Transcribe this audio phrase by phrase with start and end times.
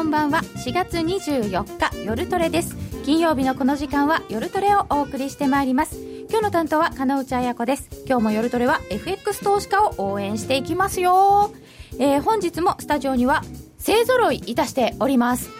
[0.00, 0.40] こんばんは。
[0.40, 2.74] 4月24日夜トレです。
[3.04, 5.98] 金曜日のこの時間は夜トレをお送りしてまいります。
[6.30, 7.90] 今日の担当は金内彩子です。
[8.06, 11.52] 今日も夜トレは FX 投資家を応援していきますよ、
[11.98, 13.42] えー、本日もスタジオには
[13.76, 15.50] 勢ぞろいいたしております。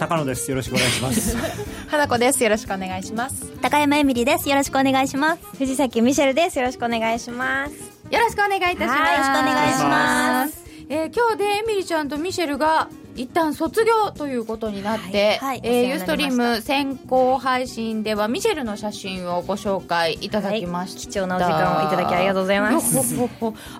[0.00, 0.50] 高野です。
[0.50, 1.36] よろしくお願いします。
[1.86, 2.42] 花子です。
[2.42, 3.52] よろしくお願いします。
[3.62, 4.48] 高山エミリです。
[4.48, 5.42] よろしくお願いします。
[5.58, 6.58] 藤崎ミシェルです。
[6.58, 7.72] よろしくお願いします。
[8.10, 8.80] よろしくお願いいたします。
[8.80, 23.14] よろしくお願いしますえー、今日でエミリちゃんとミシェルが一旦卒業ということになって、はいはい、えー、ユーストリーム先行配信ではミシェルの写真をご紹介いただきました、はい、貴重なお時間をいただきありがとうございます。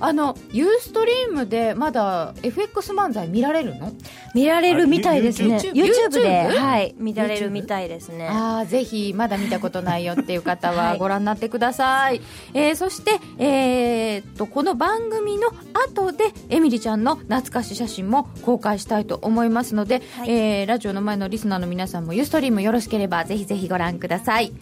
[0.00, 3.92] あのユーストリームでまだ FX 漫才見られるの？
[4.34, 5.56] 見られるみたいですね。
[5.56, 8.28] YouTube, YouTube で、はい、見られるみたいですね。
[8.30, 12.20] あぜひまだ見たことないよっていう方は ご覧になってください、はい、
[12.54, 15.48] えー、そして、えー、っとこの番組の
[15.92, 24.52] 後でエミリちゃんの懐かし写真も公開したいと思いますので、はい、えー、ラジオの前のリスナーの皆さんもユーストリームよろしければぜひぜひご覧ください、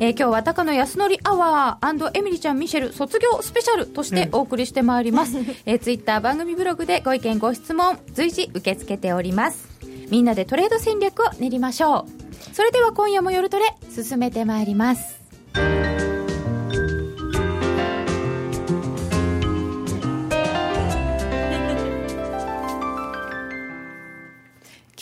[0.00, 9.68] えー、今日は高野康則アワーエミリちゃんミシェル卒業スペシャルとしてお送りしてまいります、うん、えー、ツイッター番組ブログでご意見ご質問随時受け付けております。
[10.10, 12.20] みんなでトレード戦略を練りましょう。
[12.52, 15.20] それでは今夜も夜トレ進めてまいります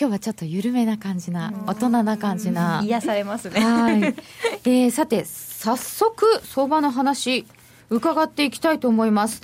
[0.00, 2.80] 今日はちょっと緩めな感じな、大人な感じな。
[2.84, 3.58] 癒されますね。
[3.58, 4.00] はい。
[4.04, 7.44] えー、さて、早速、相場の話、
[7.91, 9.42] 伺っていきたいと思います。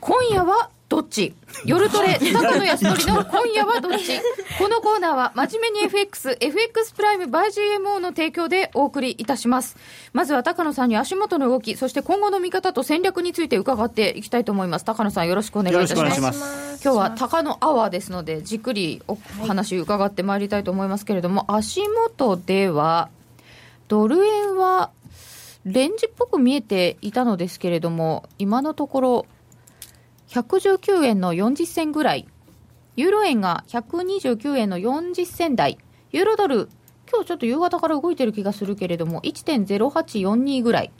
[0.00, 1.34] 今夜はどっち？
[1.66, 4.18] 夜トレ、高野康則の今夜はどっち？
[4.58, 9.76] このコーナーは、真面目に FX、FX プライム by GMO の提供でお送りいたします。
[10.14, 14.86] まずは高野さんに足元の動き、そして今後の見方と戦略について伺っていきたいと思います。
[14.86, 16.20] 高野さんよろしくお願いいたします。
[16.22, 23.10] ます今日は高野アワーですので、じっくりお話伺ってまいりたいと思いますけれども、足元では、
[23.88, 24.92] ドル円は、
[25.66, 29.26] レンジっぽく見えていたのですけれども、今のところ、
[30.28, 32.26] 119円の40銭ぐらい、
[32.96, 35.78] ユーロ円が129円の40銭台、
[36.12, 36.68] ユーロドル、
[37.10, 40.90] 今日ちょっと夕方から動いてる気がするけれども、1.0842ぐらい、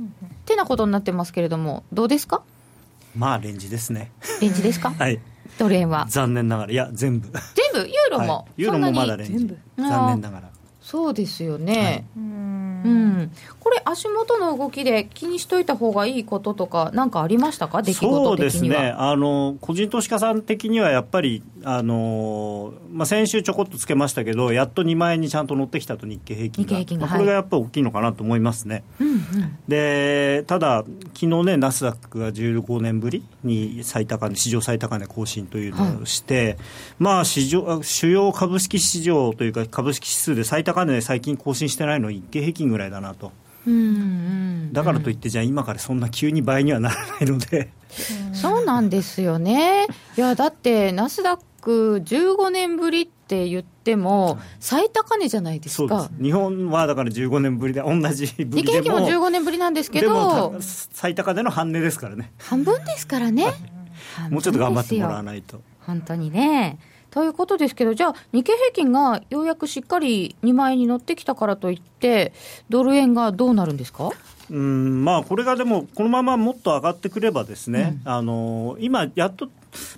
[0.00, 0.04] っ
[0.46, 2.42] てなことになってますけれども、どうですか？
[3.16, 4.12] まあ、レンジですね。
[4.40, 4.90] レンジですか？
[4.98, 5.20] はい。
[5.58, 6.06] ドル円は。
[6.08, 7.28] 残念ながら、いや、全部。
[7.28, 7.88] 全部？
[7.88, 9.56] ユーロも、はい、ユーロもまだレンジ。
[9.76, 10.50] 残念ながら。
[10.90, 12.04] そうですよね。
[12.16, 12.24] はい、
[12.84, 13.30] うん。
[13.60, 28.82] これ、足元の動きで気にしといた方がいいこととか、何かありましたか、出来事そうですね、あの個人投資家さん的にはやっぱり、あのまあ、先週ちょこっとつけましたけど、やっと2万円にちゃんと乗ってきたと、日経平均が、均がまあ、これがやっぱり大きいのかなと思いますね。
[28.98, 29.20] うんうん、
[29.68, 30.84] でただ、
[31.14, 36.56] 昨日ね、ナスダックが15年ぶりに最高値、史上最高値更新というのをして、はい、
[36.98, 43.32] まあ市場、主要株式市場というか、株式指数で最高値、最近更新してないの、日経平均ぐらいだなと。
[44.72, 47.70] だからといって、じゃあ、今からそんな急に倍にはならないので。
[48.32, 49.86] そうなんですよね、
[50.16, 56.10] いやだって、ナスダック15年ぶりって言っても、最高値じゃないですか。
[56.20, 62.32] 日本はだから15年ぶりで、同じ日経平均も15年ぶりなんですけど、最高値の半値ですからね。
[62.38, 63.52] 半分ですからね。
[64.30, 65.60] もうちょっと頑張ってもらわないと。
[65.80, 66.78] 本当にね。
[67.10, 72.32] ということですけど、じゃあ、日経平均がようやくしっかり2万円に乗ってきたからといって、
[72.68, 74.10] ドル円がどうなるんですか？
[74.50, 79.48] うんまあ、これがでも、このままもっと上がってくれば、ですね、うん、あの今、やっと、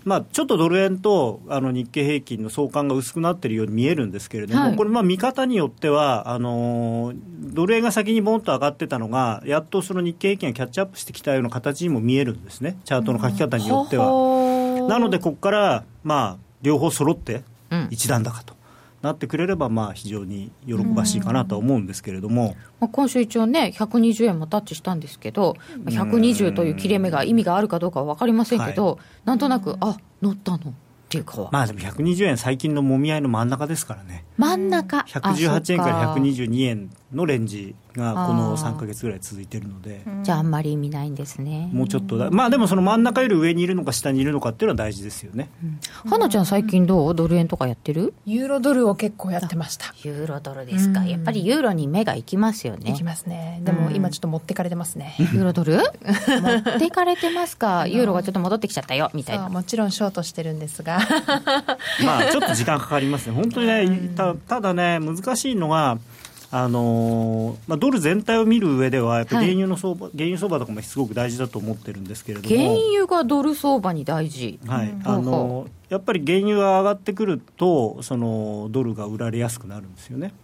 [0.04, 14.12] まあ、ちょっとドル円とあの日経平均の相関が薄くなっているように見えるんですけれども、はい、これ、見方によってはあの、ドル円が先にボンと上がってたのが、やっとその日経平均がキャッチアップしてきたような形にも見えるんですね、チャートの書き方によっては。
[14.12, 17.42] うん、なので、ここから、まあ、両方揃って
[17.90, 18.54] 一段高と。
[19.02, 25.56] なってくれれば、まあ、非常に喜ばしいかなとは思うんですけれども、まあ、今週一応ね、120円もタッチしたんですけど、
[25.86, 30.58] 120という切れ目が意味があるかどうかは分かりませんけど、なんとなく、あ乗ったの？
[30.58, 30.72] っ
[31.08, 31.48] ていうか。
[31.50, 34.24] まあでも120円、最近のもみ合いの真ん中ですからね。
[34.42, 34.98] 真ん中。
[35.08, 40.02] 118円から122円のレンジがこの3か月ぐらい続いてるので。
[40.22, 41.68] じゃああんまり意味ないんですね。
[41.72, 42.30] もうちょっとだ。
[42.30, 45.50] まあでもその真ん中より上にいるのか下にいるのかっていうのは大事ですよね、
[46.04, 47.14] うん、花ちゃん最近どう？
[47.14, 48.14] ドル円とかやってる？
[48.24, 49.94] ユーロドルを結構やってました。
[50.02, 52.90] ユーロドルですか、やっぱりユーロに目がいきますよね。
[52.90, 53.60] いきますね。
[53.62, 55.76] でも今ちょっと持ってかれてますね、ユーロドル？
[55.78, 57.86] 持ってかれてますか？
[57.86, 59.48] ユーロがちょっと戻ってきちゃったよみたいな。
[59.48, 60.98] もちろんショートしてるんですが。
[62.04, 63.34] まあちょっと時間かかりますね。
[63.34, 63.84] 本当にね
[64.34, 65.98] たただね難しいのが
[66.54, 80.34] あのー、まあ、ドル全体を見る上では、やっぱり原油の相場、はい、原油相場とかもすごく大事だと思ってるんですけれども、原油がドル相場に大事、はい、あのー、やっぱり原油が上がってくると、そのドルが売られやすくなるんですよね。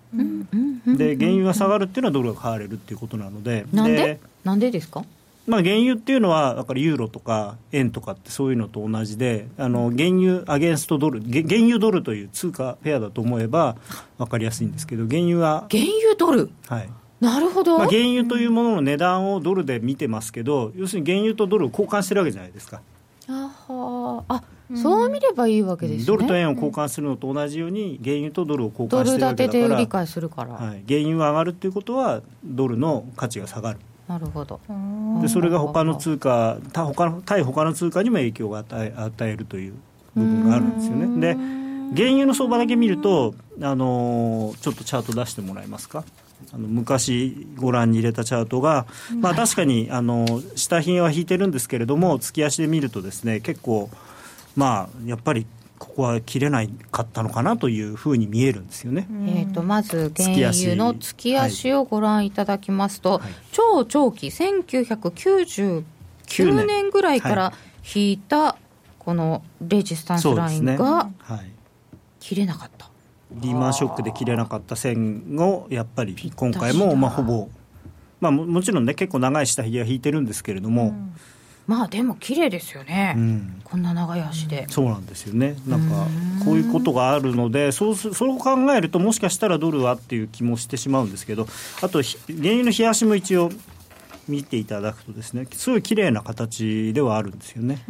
[0.86, 5.04] で、原油が下がるっていうのは、ドルが買われるっていうことなので、なんでなんでですか？
[5.48, 13.76] まあ、原油っていうのは、だからユーロとか円とかってそういうのと同じで、あの原油、アゲンストドル、原油ドルという通貨ペアだと思えば
[14.18, 15.66] 分かりやすいんですけど、原油は。
[15.70, 16.50] 原油ドル？
[16.66, 16.88] はい
[17.20, 22.80] なるほど、まあ、原油というものの値段をドルで見てますけど、要するに原油とドルを交換してるわけじゃないですか。
[23.26, 23.32] あ
[23.66, 24.42] はあ
[24.76, 33.80] そう見ればいいわけですね、ドルと円を交換するのと同じように、原油とドルを交換してるわけだから、ドル建てで理解するから、はい、原油が上がるっていうことは、ドルの価値が下がる。
[34.08, 34.58] なるほど。
[35.20, 39.74] でそれが他の通貨他他の対他の通貨にも影響が与え与えるという
[40.16, 41.20] 部分があるんですよね。
[41.20, 41.34] で
[41.94, 46.04] 原油の相場だけ見るとあのちょっとチャート出してもらえますか？
[46.52, 48.86] あの昔ご覧に入れたチャートが、
[49.20, 50.24] まあ、確かにあの
[50.54, 53.90] 下品は引いてるんですけれども月足で見るとですね結構
[54.56, 55.46] まあやっぱり
[55.78, 61.72] ここは切れないかったのかなというふうに見えるんですよね、えーと、まず原油の月足。
[61.72, 65.84] をご覧いただきますと、はい、超長期1999
[66.66, 67.52] 年ぐらいから
[67.94, 68.56] 引いた
[68.98, 71.08] このレジスタンスラインが
[72.20, 72.90] 切れなかった、
[73.32, 74.76] リーマンショックで切れなかった。
[74.76, 77.48] 線をやっぱり今回もまあほぼ、
[78.20, 81.14] まあ、もちろんね結構長い下髭は引いてるんですけれども、うん
[81.68, 85.54] まあでも綺麗ですよね、うん、こんな長い足で、そうなんですよね。
[85.66, 86.06] なんか
[86.42, 91.46] こういうことがあるのでそうそれを考えるともしかしたらドルはっていう気もしてしまうんですけど
[91.82, 93.50] あと原油の冷やしも一応
[94.26, 97.84] 見ていただくとですねすごい綺麗な形ではあるんですよね、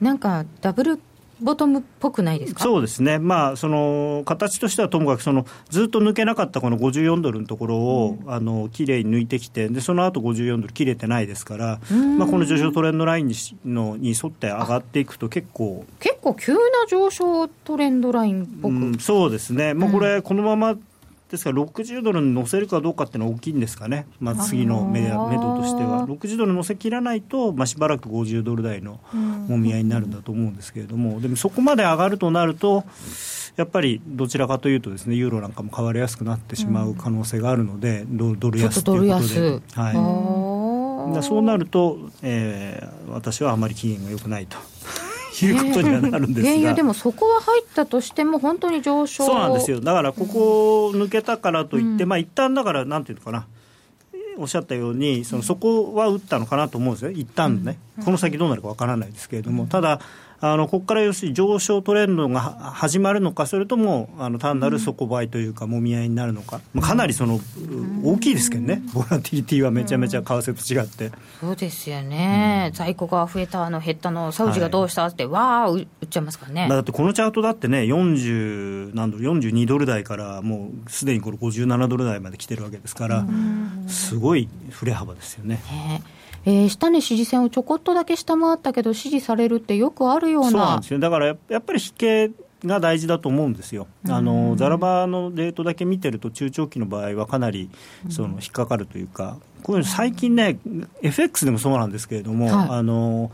[0.00, 1.00] なんかダブル
[1.40, 2.62] ボトムっぽくないですか？
[2.62, 11.80] そうですね、まあ、その形としてはともかくその、ずっと抜けなかったこの54ドルのところを、うん、あのきれいに抜いてきて、でその後54ドル切れてないですから、
[12.18, 13.34] まあ、この上昇トレンドラインに
[13.64, 15.84] のに沿って上がっていくと、結構。
[15.98, 16.58] 結構急な
[16.88, 20.76] 上昇トレンドラインっぽく、うん、そうですね、もうこれ、このまま
[21.30, 32.84] ですから60ドルに乗せるかどうかっていうのは大きいんですかね、まあ、次の目目処としては、60ドル乗せきらないと、まあ、しばらく50ドル台のもみ合いになるんだと思うんですけれども、でもそこまで上がるとなると、
[33.56, 39.60] やっぱりどちらかというとですねユーロなんかも変わりやすくなってしまう可能性があるので、ドドル安ということで。
[39.74, 44.56] はい、そうなると、えー、私はあまり機嫌が良くないと。
[45.46, 49.80] いうことにはなるんですが、原油でもそこは入ったとしても本当に上昇そうなんですよ。
[49.80, 53.46] だからここを抜けたからといって、うん、まあ一旦だからなんていうのかな。
[54.38, 57.10] おっしゃったようにそのそこは打ったのかなと思うんですよ。
[57.10, 60.00] 一旦ね、うん、この先どうなるかわからないですけれども、ただ
[60.42, 67.40] あのここから要するに上昇トレンドが始まるのか、それともあの単なる底倍というか、もみ合いになるのか、まあ、かなりその
[68.02, 71.14] 大きいですけどね、ボラティリティはめちゃめちゃ為替と違って。
[71.40, 76.68] そうですよね、うん、在庫が増えたの、減ったの、サウジがどうしたって、はい、わー、売っちゃいますからね。
[76.68, 83.26] だってこのチャートだってね、40何ドル、42ドル台から、もうすでにこれ57ドル台まで来てるわけですから、
[83.88, 85.56] すごい振れ幅ですよね。
[85.70, 86.02] ね
[86.44, 90.50] えー、下値支持線をちょこっとだけ下回ったけど、支持されるってよくあるような。
[90.50, 90.98] そうなんですよ。
[90.98, 92.30] だからやっぱり引け
[92.66, 97.70] が大事だと思うんですよ、あのザラバのレートだけ見てると、中長期の場合はかなり
[98.08, 100.58] その引っかかるというか、こういうの最近ね、
[101.02, 103.30] FX でもそうなんですけれども、はい、あの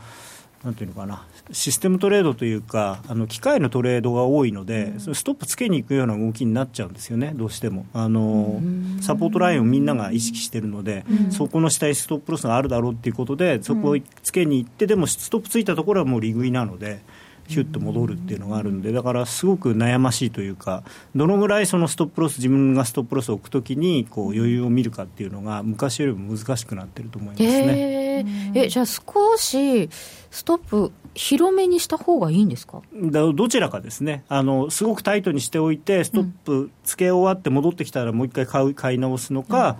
[0.63, 7.85] なんていうのかな、システムトレードというか、あの機械のトレードが多いので、うん、ストップつけに行くような動きになっちゃうんですよね、どうしても。
[7.93, 8.61] あの
[9.01, 16.99] サポートラインをみんなが意識してるので、うん、そこの下にストップロスがあるだろうっていうことで、そこをつけに行って、でもストップついたところはもう利食いなので。
[17.47, 20.83] ヒュッと戻るっていうのがあるんで、だからすごく悩ましいというか、
[21.15, 28.25] どのぐらいそのストップロス、自分がストップロスを置くときにこう余裕を見るかっていうのが、昔よりも難しくなってると思いますね。
[28.53, 29.01] えー、じゃあ、少
[29.37, 29.89] し
[30.37, 32.83] ストップ、広めにした方がいいんですか？
[32.93, 34.23] どちらかですね。
[34.29, 39.75] あの、すごくタイトにしておいて、ストップつけ終わって戻ってきたら、もう一回買う買い直すのか、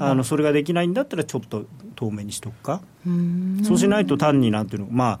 [0.00, 2.80] あのそれができないんだったら、ちょっと遠めにしとくか、
[3.64, 5.20] そうしないと単になんていうの、ま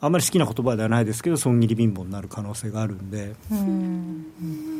[0.00, 3.34] あんまり好きな言葉ではないですけど損切り貧乏になる可能性があるんで。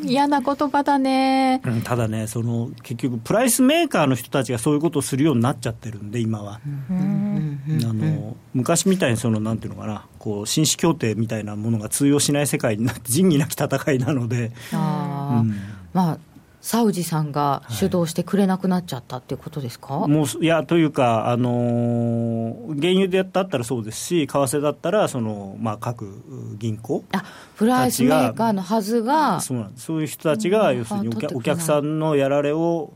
[0.04, 14.52] 嫌な言葉だね、うん、ただねその結局プライスメーカーの人たちがそういうことをするようになっちゃってるんで今は、あの昔みたいにそのなんていうのかなこう紳士協定みたいなものが通用しない世界になって仁義なき戦いなので。
[14.72, 15.54] あ、うん、
[15.92, 16.18] まあ
[16.60, 27.24] サウジさんが主導してくれなくなっちゃったっていうことですか、はい、もういやというか、あのー、原油でだったらそうですし、為替だったらその、まあ、各銀行あ
[27.56, 32.92] プライスメーカーのはずがそうなんそういう人たちが、要するにお客さんのやられを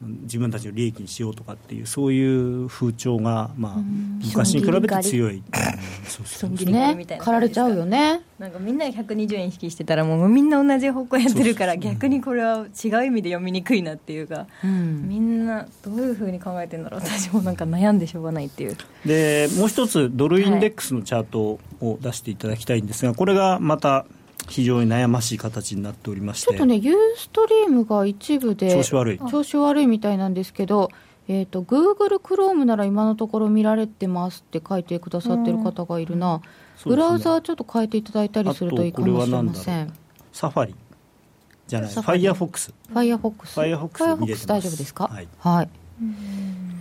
[0.00, 3.76] 自分たちの利益にしようとかっていうそういう風潮が、まあ、
[4.26, 5.42] 昔に比べて強い、
[6.06, 6.94] そうそうね。
[6.94, 8.20] 駆られちゃうよね。
[8.38, 17.00] なんかみんな120円引きしてたらもうみんな同じ方向やってるから逆にこれは違う意味で読みにくいなっていうか、うん、みんなどういうふうに考えてるんだろう。
[17.00, 18.76] 私もなんか悩んでしょうがないっていう。
[19.06, 24.04] でもう一つドルインデックスのチャートを出していただきたいんですがこれがまた
[24.48, 26.46] 非常に悩ましい形になっておりまして。
[26.48, 29.18] ちょっとねユーストリームが一部で調子悪い。
[29.30, 30.90] 調子悪いみたいなんですけど
[31.28, 39.92] えーと、Google Chrome なら今のところ見られてますって書いてくださってる方がいるな、うん、ブラウザーちょっと変えていただいたりするといいかもしれません。
[40.32, 40.76] サファリ
[41.66, 45.08] じゃないファイアフォックスファイアフォックスファイアフォックス大丈夫ですか？
[45.08, 45.68] はい、はい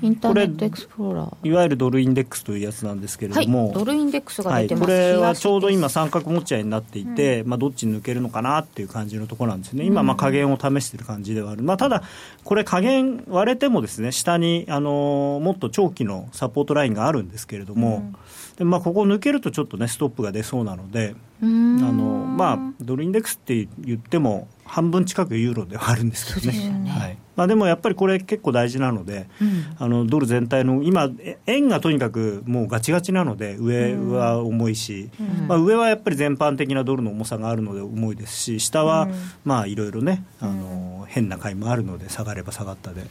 [0.02, 1.48] インターネットエクスプローラー。
[1.48, 9.86] いわゆるドルインデックスというやつなんですけれども、はい、ドルインデックスが出てます、はい、これはちょうど今三角持ち合いになっていて、うん、まあ、どっちに抜けるのかなっていう感じのところなんですね。
[9.86, 12.04] 今まあ加減を試している感じではある、まあ、ただ
[12.44, 18.16] これ加減割れてもですね下にあのもっと長期のサポートラインがあるんですけれども、うん。
[18.58, 27.18] でまあ、ここ抜けるとちょっとねストップが出そうなのであの、まあ、ドルインデックスって言っても半分近くユーロではあるんですけどね、ね、はい。
[27.38, 31.10] まあ、でもやっぱりこれ結構大事なので、うん、あのドル全体の今
[31.46, 39.08] 円がとにかくもうガチガチなので上は重いし、うん、まあ、上はやっぱり全般的なドルの重さがあるので重いですし下は
[39.46, 43.04] まあいろいろねあの変な買いもあるので下がれば下がったで。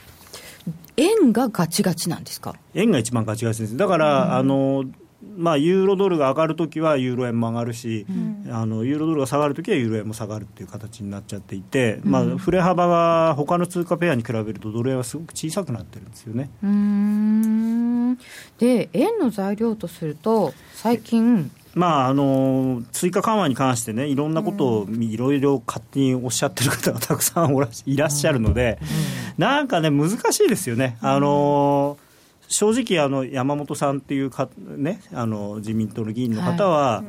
[0.99, 2.55] 円がガチガチなんですか？
[2.75, 3.77] 円が一番ガチガチです。
[3.77, 4.85] だから、あの
[5.37, 16.51] まあ、ユーロドルが上がるときはユーロ円も上がるし、うん、あのユーロドルが下がるときはユーロ円も下がるっていう形になっちゃっていて、うん、まあ、振れ幅が他の通貨ペアに比べるとドル円はすごく小さくなってるんですよね。
[16.63, 18.19] うん。
[18.59, 21.51] で円の材料とすると最近。
[21.75, 28.79] まあ、あの追加緩和に関してね、いろんなことをいろいろ勝手におっしゃってる方がたくさんおらいらっしゃるので、
[29.39, 30.97] なんかね、難しいですよね。
[31.01, 31.99] あの
[32.55, 37.05] 正直あの山本さんっていうか、ね、あの自民党の議員の方は、はい。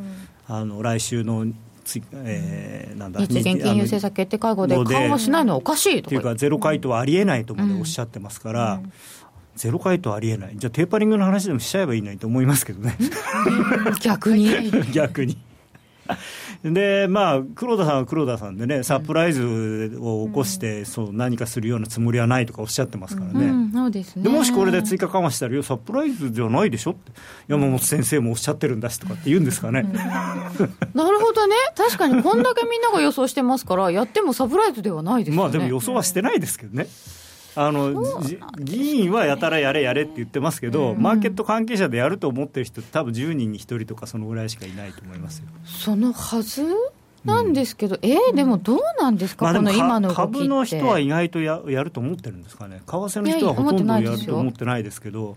[0.47, 1.45] あの来週の
[1.83, 8.83] つえー、なんだ日銀金融政策決定会合で緩和しないのはおかしいというかゼロ回答はありえないとまでおっしゃってますから、うん。
[8.83, 8.91] うん、
[9.55, 10.53] ゼロ回答ありえない。
[10.55, 12.97] じゃあテーパリングの話でもしちゃえばいいのにと思いますけどね。
[14.01, 14.49] 逆に。
[14.93, 15.37] 逆に
[16.63, 19.43] でまあ黒田さんは黒田さんでねサプライズ
[19.99, 24.23] を起こして、そう何かするようなつもりはないとかおっしゃってますからね,、そうですね。
[24.23, 27.11] でもしこれで追加緩和したらサプライズじゃないでしょって
[27.47, 29.83] 山本先生もおっしゃってるんだしとかって言うんですかね、
[30.93, 31.55] なるほどね。
[31.75, 35.41] 確かにこんだけみんなが予想してますからやってもサプライズではないですよね。
[35.43, 36.87] まあでも予想はしてないですけどね、
[37.55, 38.21] あの
[38.59, 45.47] 議員はやたらやれやれって言ってますけど、うん、マーケット関係者でやると思ってる人多分10人に1人とかそのぐらいしかいないと思いますよ。
[45.65, 46.63] そのはず
[47.23, 55.35] なんですけど、うん、えー、でもどうなんですか、まあ、この今の株の人は意外とややると思ってるんですかね、為替の人はほとんどやると思ってないですけど。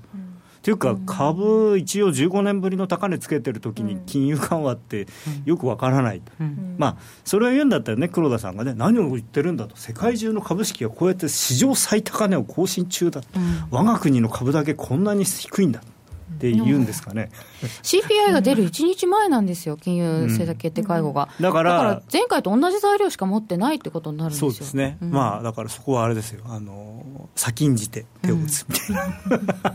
[0.62, 5.06] というか、株、一応15年ぶりの高値つけてるときに金融緩和って
[5.44, 15.80] よくわからない、うん、まあ、それを言うんだったらね、黒田さんがね、何を言ってるんだと、世界中の株式はこうやって史上最高値を更新中だ、うん、我が国の株だけこんなに低いんだ。
[16.38, 17.30] って言うんですかね、
[17.82, 24.50] CPI が出る1日前なんですよ、金融政策決定会合が、うん、だからだから前回と同じ材料しか持ってないってことになるんですよ。
[24.52, 28.96] そうですね、うん、まあ、だからそこはあれですよ、あの先んじて手を打つみたい
[29.64, 29.74] な。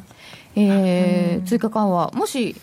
[0.55, 2.55] えー、追加緩和、もし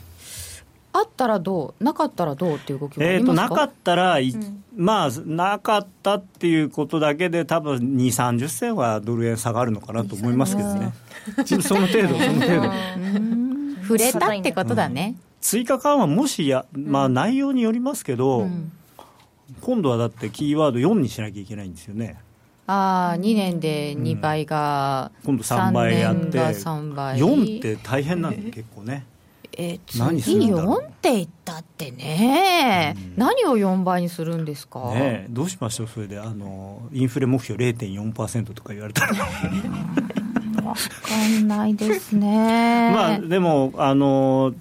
[0.93, 10.93] あったらどう、なかったらどうっていう動きはありますか、えーと、なかったら、うん、まあ、なかったっていうことだけで、多分2、30銭はドル円下がるのかなと思いますけどね、
[11.47, 12.73] その程度、その程度。
[13.83, 15.15] 触れたってことだね。
[15.17, 18.73] うん、追加緩和、もしや、まあ、内容によりますけど、うん、
[19.61, 22.19] 今度はだってキーワード4にしなきゃいけないんですよね。
[22.73, 26.39] ああ2年で2倍が、うん、今度3倍やって。
[26.39, 27.19] 3倍。
[27.19, 29.05] 4って大変なの結構ね。
[29.59, 36.21] えー、次4って言ったってね、うん、何を4倍にするんですか、ね、どうしましょうそれで。
[36.21, 39.15] あのインフレ目標0.4%とか言われたら。
[39.15, 40.75] 分か
[41.41, 42.93] んないですね。
[42.95, 44.55] まあでもあの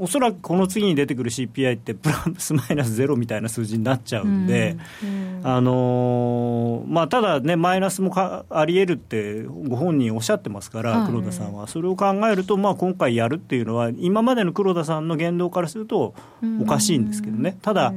[0.00, 5.38] おそらくこの次に出てくる CPI ってプラスマイナスゼロみたいな数字になっちゃうんで、うん。
[5.38, 16.14] うん、あのまあ、ただね、マイナスもかありえるってご本人おっしゃってますから、黒田さんは、それを考えると、まあ、今回やるっていうのは、今までの黒田さんの言動からすると
[16.62, 17.58] おかしいんですけどね。
[17.60, 17.92] ただ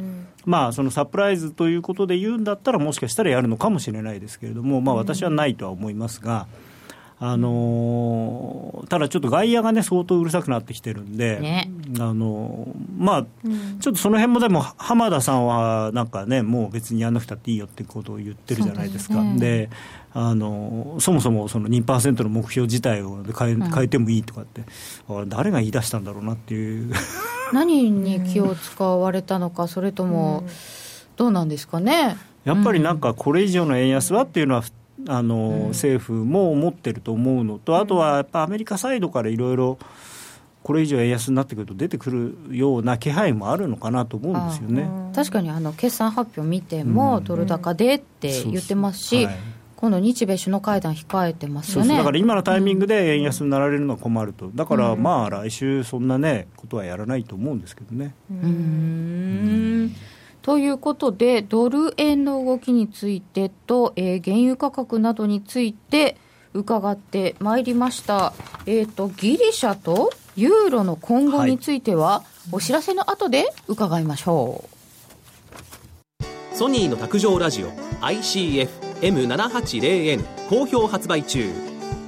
[0.45, 6.47] まあ、そのサプライズということで言うんだったら、もしかしたらやるのかもしれないですけれども、まあ、私はないとは思いますが。
[7.25, 19.23] あのー、ただちょっと外野がね、相当うるさくなってきてるんで、ね、あのー、まあ、うん、ちょっとその辺もでも、浜田さんはなんかね、もう別にやんなくたっていいよってことを言ってるじゃないですか。
[19.37, 19.69] で、ね、
[20.11, 24.63] あのそもそもその2%の目標自体を変え,、変えてもいいとかって、
[25.07, 26.91] うん、誰が言い出したんだろうなっていう。
[27.53, 30.43] 何に気を使われたのか、それとも、
[31.15, 32.17] どうなんですかね。
[32.43, 34.63] やっぱりなんかこれ以上の円安はっていうのは、
[35.07, 39.77] あの政府も思ってると思うのと、あとはやっぱアメリカサイドからいろいろ、
[40.63, 44.89] これ以上円安になってくると出てくるような気配もあるのかなと思うんですよね。
[45.13, 49.27] 確かにあの決算発表見ても、ドル高でって言ってますし、
[49.75, 51.97] 今度、日米首脳会談控えてますよね。
[51.97, 58.15] だから今のタイミングで円安になられるのは困ると、だからまあ、来週、そんなね、ことはやらないと思うんですけどね。
[58.31, 59.93] うん
[60.43, 66.17] ということで、ドル円の動きについてと、えー、原油価格などについて
[66.53, 68.33] 伺ってまいりました。
[68.65, 74.65] えっ、ー、と、ギリシャとユーロの今後については、はい、お知らせの後で伺いましょ
[76.53, 76.55] う。
[76.55, 77.69] ソニーの卓上ラジオ
[78.01, 81.49] ICF-M780N 好評発売中。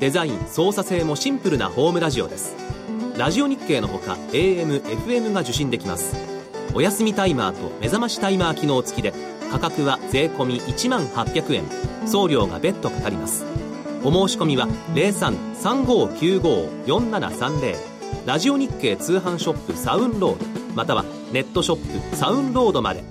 [0.01, 2.53] デザイン、操作性もシンプルなホームラジオです。
[3.17, 6.34] ラジオ日経のほか AM、FM が受信できます。
[6.75, 9.13] お休みタイマーと目覚ましタイマー機能付きで
[9.49, 11.63] 価格は税込1万800円。
[12.05, 13.45] 送料が別途かかります。
[14.03, 17.77] お申し込みは0335954730
[18.25, 23.05] ラジオ日経通販ショップサウンロードまたはネットショップサウンロードまで。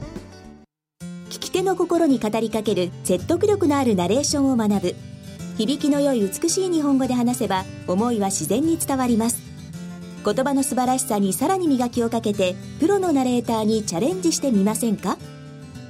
[1.30, 4.94] 聞き手の心に語りかける説得力のあるナレーションを学ぶ。
[5.56, 9.53] 響きの良い美しい日本語で話せば思いは自然に伝わります。
[10.24, 15.18] 言葉の素晴らしさにさらに磨きをかけてプロのナレーターにチャレンジしてみませんか？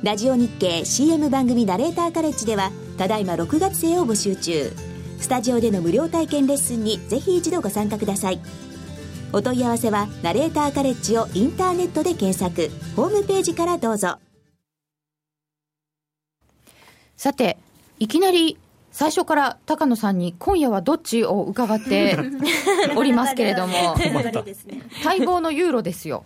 [0.03, 4.73] ラジオ日経 CM 番組ナレーターカレッジではただいま6月生を募集中
[5.19, 8.41] スタジオでの無料体験レッスンにぜひ一度ご参加ください。
[9.33, 12.71] お問い合わせはナレーターカレッジをインターネットで検索。
[12.95, 14.19] ホームページからどうぞ。
[17.17, 17.57] さて
[17.99, 18.59] いきなり
[18.95, 22.17] 最初から高野さんに今夜はどっちを伺って
[22.97, 23.97] おりますけれども、
[25.05, 26.25] 待望のユーロですよ、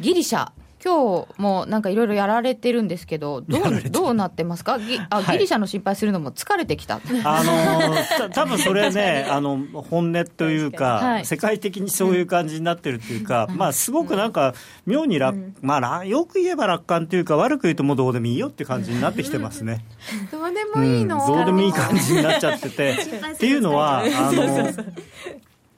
[0.00, 0.48] ギリシャ、
[0.82, 4.78] 今日もなんかいろいろやられてるんですけど、どうどうなってますか？
[4.78, 14.54] ギあ、ギリシャの心配するのも疲れてきた、あのた多分それね、 あの本音というか、はい、世界的にそういう感じになってるっていうか、まあ、すごくなんか、
[14.86, 19.84] 妙に楽、うん、まあ、よく言えば楽観というか、悪く言うともうどうでもいいよって感じになってきてますね。
[20.32, 22.96] どうでもいいの、うん、どうでもいい感じになっちゃってて。
[23.34, 24.70] っていうのは、あの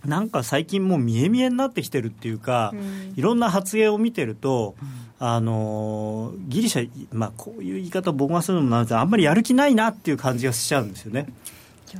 [0.04, 4.74] なんか最近もう見え見えになってきてるっていうか、うん、いろんな発言を見てると、
[5.18, 11.26] あのギリシャ、まあ、こういう言い方を僕がするのもなんですがあんまりやる気ないなっていう感じがしちゃうんですよね。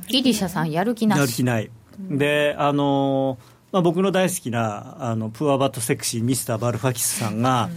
[0.07, 1.69] ギリシャさんやる気なしやる気ない、
[2.09, 3.37] うん、であの
[3.71, 7.69] まあ、僕の大好きなあのプアバットセクシーミスター・バルファキスさんが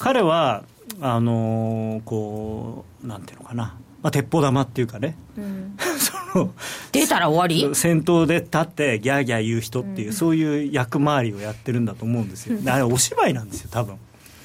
[0.00, 0.64] 彼は
[1.00, 3.76] あのこうなんていうのかな
[4.06, 5.74] まあ、鉄砲玉っていうかね、うん、
[6.32, 6.54] その
[6.92, 7.74] 出たら終わり？
[7.74, 13.96] 先頭で立ってギャーギャー言う人っていう、うん、そういう役回りをやってるんだと思うんですよ、あれお芝居なんですよ多分。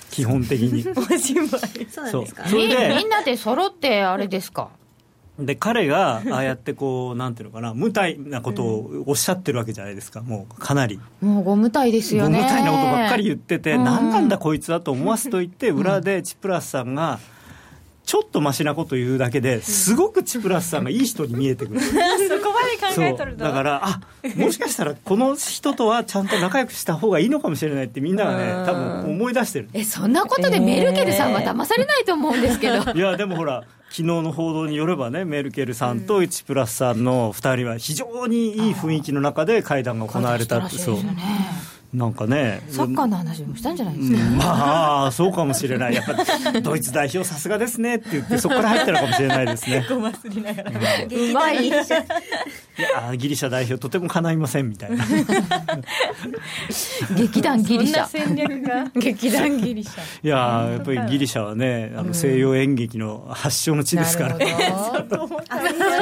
[0.10, 0.84] 基本的に。
[0.97, 1.47] お芝居。
[1.91, 2.47] そうなんですか？
[2.47, 4.69] それでみんなで揃ってあれですか？
[5.38, 10.21] で彼がああやってこうなんていうのかな無体なことをおっしゃってるわけじゃないですか。
[10.21, 11.00] もうかなり。
[11.21, 12.39] もうご無体ですよね。
[12.39, 17.19] ご無体なことばっかり言ってて、何なんだこいつはと思わすと言って裏でチプラスさんが、
[18.12, 21.80] ちょっとましなこと言うだけですごくチプラスさんがいい人に見えてくる。
[21.80, 24.02] そこまで考えとるとだからあ
[24.36, 29.69] もしかしたらこの人とはちゃんと仲良くした方がいいのかもしれないってみんながね多分思い出してる。
[29.71, 40.97] えそんなことでメルケルさんは騙されないと思うんですけど、いやでもほら昨日の報道によればねメルケルさんとチプラスさんの2人は非常にいい雰囲気の中で会談が行われたってそう。
[41.93, 42.62] なんかね。
[42.69, 45.93] サッカーの話もしたんじゃないですか、うん、まあそうかもしれない。
[45.93, 49.86] やっぱドイツ代表さすがですねって言ってそこから入ったのかもしれないですね。
[49.89, 51.82] ごますりながら、うまいいや
[53.17, 55.06] ギリシャ代表とてもかないませんみたいな。
[57.17, 58.08] 劇団ギリシャ。
[58.08, 58.86] 戦略が？
[58.95, 60.01] 劇団ギリシャ。
[60.23, 64.56] いややっぱりギリシャはねあの西洋演劇の発祥の地ですから、ね、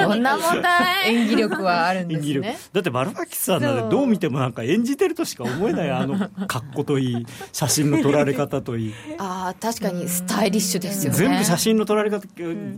[0.06, 2.60] そんな問題演技力はあるんですね。
[2.74, 8.94] だってバルファキスさんなんてどう見てもなんか演じてるとしか思えないないあの格好といい写真の撮られ方といい。
[9.18, 11.18] ああ確かにスタイリッシュですよね。
[11.18, 12.28] 全部写真の撮られ方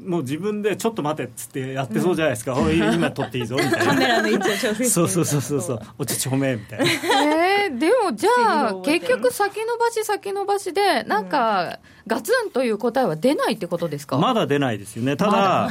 [0.05, 6.85] もう自分でちょっと待てっつってやってそうじゃないですか、 うん、今撮っていいぞみたいカメラの位置を調整してそうそうそうそうそうおちちょめみたいな。
[7.65, 14.17] えー、でもじゃあ結局先延ばし先延ばしでなんか、ガツンという答えは出ないってことですか？
[14.17, 15.15] まだ出ないですよね。
[15.17, 15.69] ただ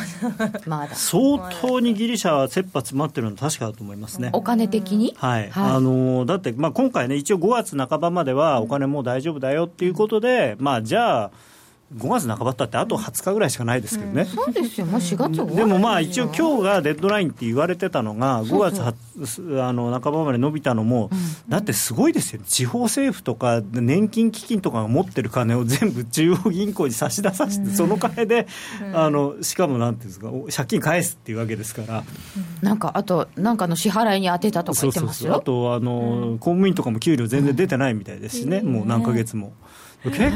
[0.67, 0.95] まだ。
[0.95, 4.31] 相当にギリシャは切羽詰まってるのは確かだと思いますね。
[4.33, 5.15] お金的に？
[5.17, 11.31] はい、はい、あのだって、まあ、今回ね一応5月半ばまではお金もう大丈夫だよっていうことで、まあじゃあ
[11.97, 14.87] 5月半ばったってあと20日ぐらいしかないですけどね、うん、そうですよ。
[14.87, 22.43] もう4月でもまあ一応今日がデッドラインって言われてたのが5月はあの半ばまで伸びたのも、うん、だってすごいですよ。
[22.47, 28.47] 地方政府とか年金基金とかが持ってる金を全部中央銀行に差し出させて、うん、その金で、
[28.95, 32.05] あのしかもなんていうんですか借金返すっていうわけですから、
[32.63, 35.35] なんかあとなんかの支払いに充てたとか言ってますよ。
[35.35, 39.53] あとあの、公務員とかも給料全然出てないみたいですしね、もう何ヶ月も。
[40.05, 40.31] 結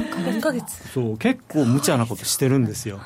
[0.50, 3.00] 構そう結構無茶なことしてるんですよ。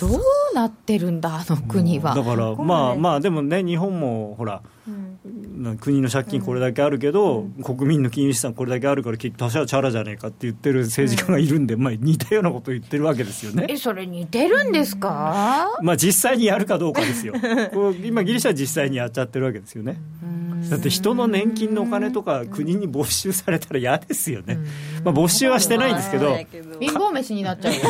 [0.00, 0.20] どう
[0.54, 13.66] なってるんだあの国は、だからまあまあでもね日本もほら、うん、国の借金これだけあるけど、うん、国民の金融資産これだけあるから結局他者はチャラじゃねえかって言ってる政治家がいるんで、うん、まあ似たようなことを言ってるわけですよね。
[13.68, 17.34] えそれ似てるんですか、まあ実際にやるかどうかですよ。
[18.02, 20.00] 今ギリシャは実際にやっちゃってるわけですよね、
[20.70, 24.58] だって人の年金のお金とか国に没収されたら嫌ですよね、
[25.04, 27.88] まあ、没収はしてないんですけど貧乏飯になっちゃうよね。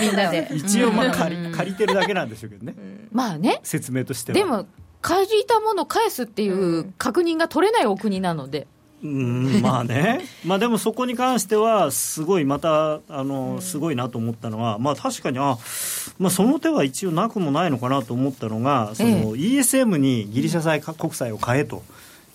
[0.00, 0.48] みんなで。
[0.54, 2.74] 一応まあ借り借りてるだけなんでしょうけどね、
[3.12, 3.60] まあね。
[3.62, 4.38] 説明としては。
[4.38, 4.66] でも
[5.00, 8.66] 借りたものを返すっていう確認が取れないお国なので、
[9.02, 15.58] うんまあね、 まあでもそこに関しては、すごいまたあの、すごいなと思ったのは、まあ、確かにあ、
[16.18, 21.82] まあ、その手は一応なくもないのかなと思ったのが、その ESM にギリシャ債国債を買えと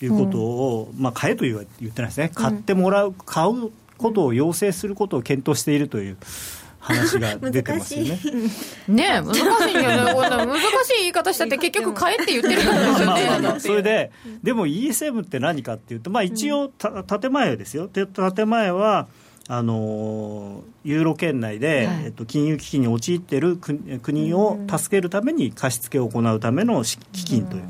[0.02, 6.18] いうことを、まあ、買えという言ってないですね、買ってもらう、買うことを要請することを検討しているという。
[6.80, 8.20] 話が 出てますよね。
[8.88, 9.58] ね難しいよね。
[9.68, 13.40] 難しい言い方したって結局買えって言ってるからですよね。
[13.42, 14.12] まあ、それで、
[14.42, 17.90] でも ESM って何かっていうと、まあ一応た、建前ですよ。
[17.90, 19.08] 建前は、
[19.52, 27.64] あのユーロ圏内で、はい、えっと、金融危機に陥っている国を助けるために貸付を行うための基金という。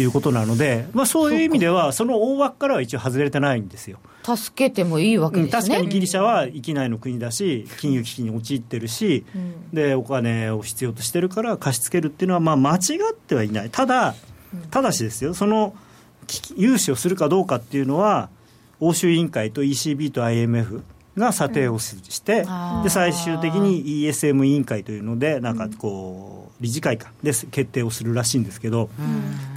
[0.00, 3.98] いうことなので、まあ、そういう意味では、その大枠からは一応外れてないんですよ。
[4.24, 12.78] 助けてもいいわけですね、確かにギリシャは域内の国だし、金融危機に陥ってるし、うん、でお金を必要としてるから貸し付けるっていうのは、まあ、間違
[13.10, 14.14] ってはいない、ただ、
[14.70, 15.74] ただしですよ、その
[16.56, 18.28] 融資をするかどうかっていうのは、
[18.80, 20.82] 欧州委員会と ECB と IMF
[21.16, 27.12] が査定をして、うん、で最終的に ESM 委員会というので、なんかこう、理事会か。
[27.22, 28.90] で決定をするらしいんですけど、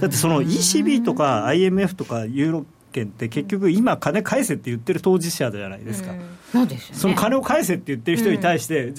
[0.00, 6.12] だってその ECB とか IMF とかユーロ圏って結局今金返せって言ってる当事者じゃないですか、
[6.54, 6.68] うん。
[6.68, 8.94] ですね、その金を返せって言ってる人に対して、うん、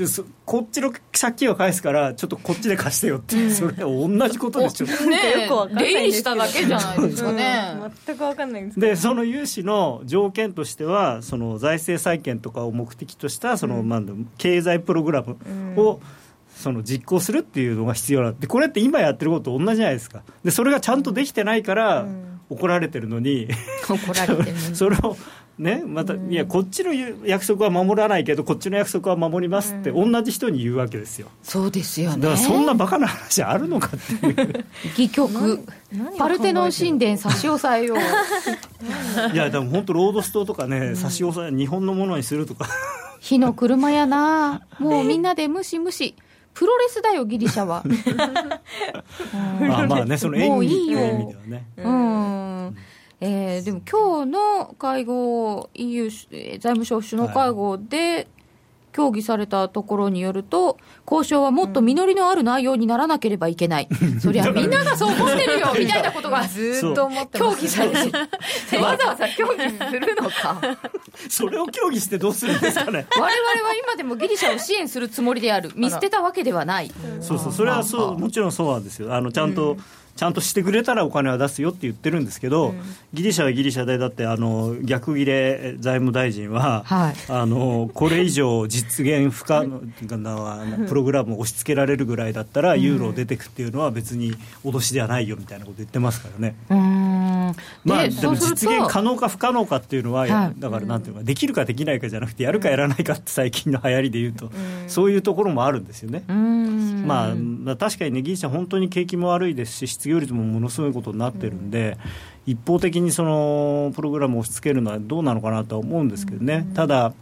[0.45, 14.01] こっちの借金を返すからちょっとこっちで貸してよって、うん、それ同じことでしょ、ね、よしただけじゃないですかね、全く分かんないですでその融資の条件としてはその財政再建とかを目的としたその、まあ、
[14.37, 15.37] 経済プログラム
[15.79, 16.01] を、
[16.63, 20.23] その実行するっていうのが必要なんでこれって今やってることと同じじゃないですか。
[20.45, 22.07] でそれがちゃんとできてないから、
[22.49, 23.49] 怒られてるのに。
[23.87, 25.17] 怒られてる それを
[25.57, 26.93] ねまた、いやこっちの
[27.25, 32.21] 約束は守らないけどこっちの約束は守りますって同じ人に言うわけですよ、そうですよね。
[32.21, 34.65] だからそんなバカな話あるのかっていう。
[34.95, 35.59] 戯曲。
[36.17, 37.97] パルテノン神殿差し押さえよう。
[39.35, 42.67] いやでも本当ロードストとかね、差し押さえ日本のものにするとか。
[43.19, 44.63] 火の車やな。
[44.79, 46.15] もうみんなで無視無視
[46.53, 47.83] プロレスだよギリシャは。
[49.33, 51.65] あまあねその演技っていう意味ではね。
[51.77, 52.77] うん。
[53.19, 58.27] えー、でも今日の会合 EU 財務省首脳会合で、
[58.93, 60.77] 協議されたところによると、
[61.09, 67.97] 交渉はもっと実りのある内容にならなければいけない、うん、そりゃみんながそう思ってるよ みたいなことがずっと思って協議されて、
[68.77, 70.61] わざわざ協議するのか、
[71.27, 76.91] それを協議してどうするんですかね、われわれは今でもギリシャを支援するつもりである、見捨てたわけではない。
[77.19, 77.51] そうそう。
[77.51, 79.13] それはそうもちろんそうなんですよ。
[79.13, 79.83] あのちゃんと、うん
[80.15, 82.81] ちゃんとしてくれたらお金は出すよって言ってるんですけど、うん、
[83.13, 89.81] ギリシャはギリシャでだってあの逆切れ財務大臣は、はい、あのこれ以上実現不可能
[90.17, 96.55] なプログラムを押し付けられるぐらいだったら、ユーロ出てくっていうのは別に脅しではないよみたいなこと言ってますからね。
[97.83, 104.51] まあ、でも実現可能か不可能かっていうのは、はい、だからなんていうかできるかできないかじゃなくてやるかやらないかって最近の流行りで言うと、
[104.87, 106.23] そういうところもあるんですよね。
[106.27, 111.97] まあ、確かにねギリシャ本当に景気も悪いですし失業率もものすごいことになってるんで、
[112.45, 117.13] 一方的にそのプログラムを押し付けるのはどうなのかなとは思うんですけどね、ただ、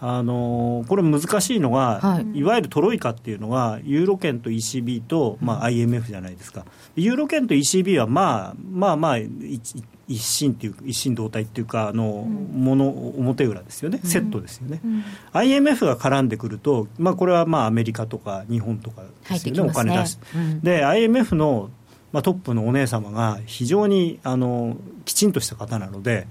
[0.00, 6.64] あのこれ難しいのが、はい、いわゆるトロイカっていうのはユーロ圏と ECB と、まあ、IMF じゃないですか。
[6.94, 19.68] ユーロ圏と ECB はまあまあまあ一心っていう一心同体っていうかあの、もの表裏ですよね、セットですよね、うん、IMF が絡んでくると、まあ、これはまあアメリカとか日本とかですよね、ね。
[19.68, 21.70] お金出す、うん、で IMF の、
[22.12, 26.26] まあ、トップのお姉様が非常にあのきちんとした方なので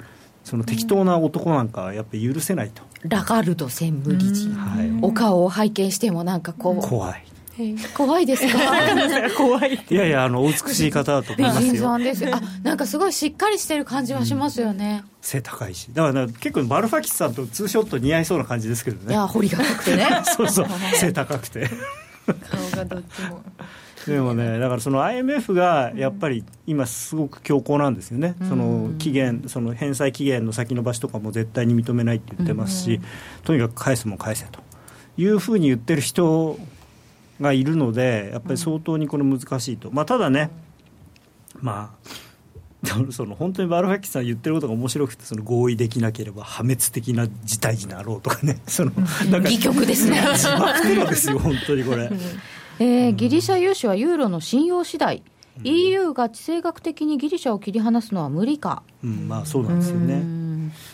[0.47, 6.87] その適当な男なんかやっぱり許せないと、ラガルド専務理事、はい、お顔を拝見してもなんかこう。
[6.87, 7.23] 怖い。
[7.93, 8.57] 怖いですか？
[9.35, 9.77] 怖い。
[9.89, 11.97] いやいやあのお美しい方だと思いますよ。
[11.97, 15.89] ですあなんかすごいしっかりしてる感じはしますよね、うん、背高いし。
[15.91, 19.11] だから結構バルファキスさんとツーショット似合いそうな感じですけどね。
[19.11, 20.07] いや彫りが高くてね。
[20.23, 20.67] そうそう。
[20.95, 21.69] 背高くて。
[22.49, 23.41] 顔がどっちも
[24.07, 33.01] でもね、だからその IMF がやっぱり今、すごく強硬なんですよね、その期限、その返済期限の先延ばしとかも絶対に認めないって言ってますし、
[33.43, 34.61] とにかく返すも返せと
[35.17, 36.57] いうふうに言ってる人
[37.41, 40.49] がいるので、やっぱり相当にこれ難しいと、まあ、ただね、
[41.61, 42.09] まあ、
[43.11, 48.61] その本当にバルファキさん言ってることが面白くてその合意できなければ破滅的な事態になろうとかね。
[48.67, 50.21] そのなんか戯曲ですね。
[50.35, 52.09] 自爆テロですよ本当にこれ、
[52.79, 55.23] えー、ギリシャ融資はユーロの信用次第、
[55.59, 60.47] うん、EU が地政学的にギリシャを切り離すのは無理か、うん、まあそうなんですよね。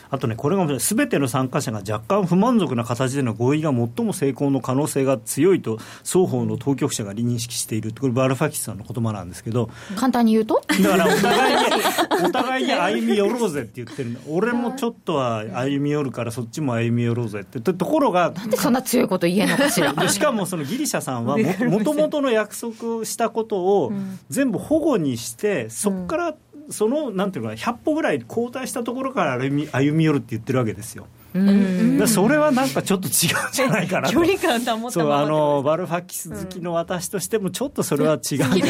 [0.10, 19.94] あとね、これがすべての参加者が若干不満足な形での合意が最も成功の可能性が強いと、双方の当局者が認識している、これ、バルファキスさんの言葉なんですけど、簡単に言うとだからお互いに、お互いに歩み寄ろうぜって言ってるの、俺もちょっとは歩み寄るから、そっちも歩み寄ろうぜって、ところが、なんでそんな強いこと言えんのかしら。
[20.10, 23.92] しかもそのギリシャさんはも、もともとの約束したことを
[24.30, 26.36] 全部保護にして、そこから、
[26.70, 31.08] そのなんていうか100歩ぐらい後退したところから歩み歩み寄るって言ってるわけですよ。
[31.34, 32.08] うん。
[32.08, 34.14] それはなんかちょっと違うんじゃないかなと。
[34.14, 38.58] 距離感保ったそうあのバルファキス好きの私としてもちょっとそれは違う、うん、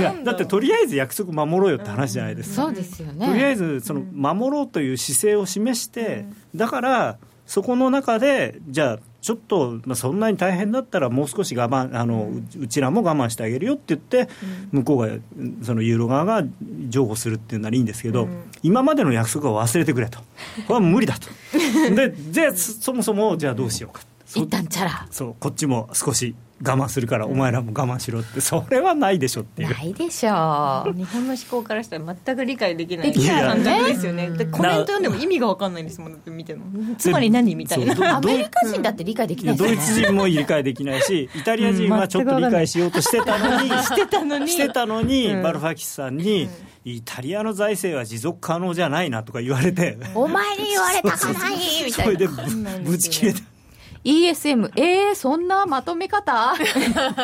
[0.00, 3.26] いやだってとりあえず約束守ろうよって話じゃないですか、そうですよね。
[3.26, 14.28] とりあえずその守ろうという姿勢を示して、だからそこの中でじゃあちょっと、まあ、そんなに大変だったらもう少し我慢あの、ううちらも我慢してあげるよって言って、
[14.70, 15.08] 向こうが
[15.64, 16.44] そのユーロ側が
[16.88, 18.28] 譲歩するっていうならいいんですけど、
[18.62, 20.20] 今までの約束は忘れてくれと。
[20.20, 20.24] こ
[20.68, 21.28] れは無理だと。
[21.92, 24.02] ででそもそもじゃあどうしようか。
[24.32, 25.08] 一旦チャラ。
[25.10, 28.40] そうこっちも少し我慢するからお前らも我慢しろって。
[28.40, 29.70] それはないでしょっていう。
[29.70, 30.92] ないでしょう。
[30.94, 33.12] 日本の思考からしたら全く理解できない。
[33.12, 34.30] 感覚ですよね。
[34.30, 36.64] でコメント読んでも意味が分かんないんですもんだって見ても。
[36.96, 38.16] つまり何みたいな。
[38.16, 46.48] アメリカ人だって理解できないドイツ人も理解できないしイタリア人はちょっと理解しようとしてたのにしてたのにしてたのに、バルファキスさんに、
[46.84, 49.98] イタリアの財政は持続可能じゃないなとか言われて。
[50.14, 52.06] お前に言われたかないみたいな。
[52.06, 52.28] それで
[52.82, 53.40] ぶち切れた
[54.06, 56.54] ESM、えー、そんなまとめ方？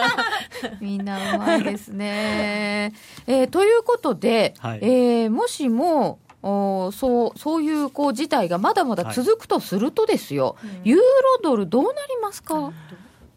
[0.80, 2.92] みんなうまいですね。
[3.28, 11.04] えー、ということで、はい、えー、もしも、おそうそういうこう事態がまだまだ続くとするとですよ、はい、ユーロ
[11.40, 12.72] ドル、どうなりますか、